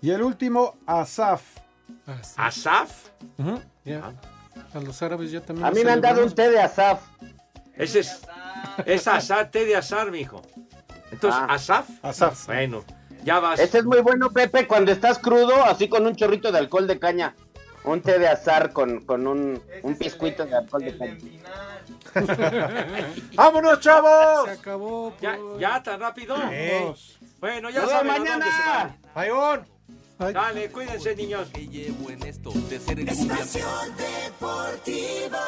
[0.00, 1.42] Y el último, Asaf.
[2.36, 3.10] ¿Asaf?
[3.84, 4.14] Ya.
[4.72, 5.66] A los árabes ya también.
[5.66, 7.02] A mí me han dado un té de Asaf.
[7.74, 8.22] Ese es,
[8.86, 10.40] es azar, té de azar, mijo.
[11.12, 11.52] Entonces, Ah.
[11.54, 11.88] ¿Asaf?
[12.02, 12.46] Asaf.
[12.46, 12.82] Bueno,
[13.24, 13.60] ya vas.
[13.60, 16.98] Este es muy bueno, Pepe, cuando estás crudo, así con un chorrito de alcohol de
[16.98, 17.34] caña.
[17.88, 21.16] Un té de azar con, con un, un piscuito de alcohol de caña.
[23.34, 24.44] ¡Vámonos, chavos!
[24.44, 25.14] Se acabó.
[25.22, 26.36] ¿Ya, ya tan rápido?
[26.52, 26.92] Eh.
[27.40, 28.56] Bueno, ya saben vemos a dónde mañana.
[28.56, 28.96] se van.
[29.14, 29.66] Ayón.
[30.18, 31.48] Dale, cuídense, niños.
[31.54, 32.52] Espacio
[33.96, 35.38] Deportivo.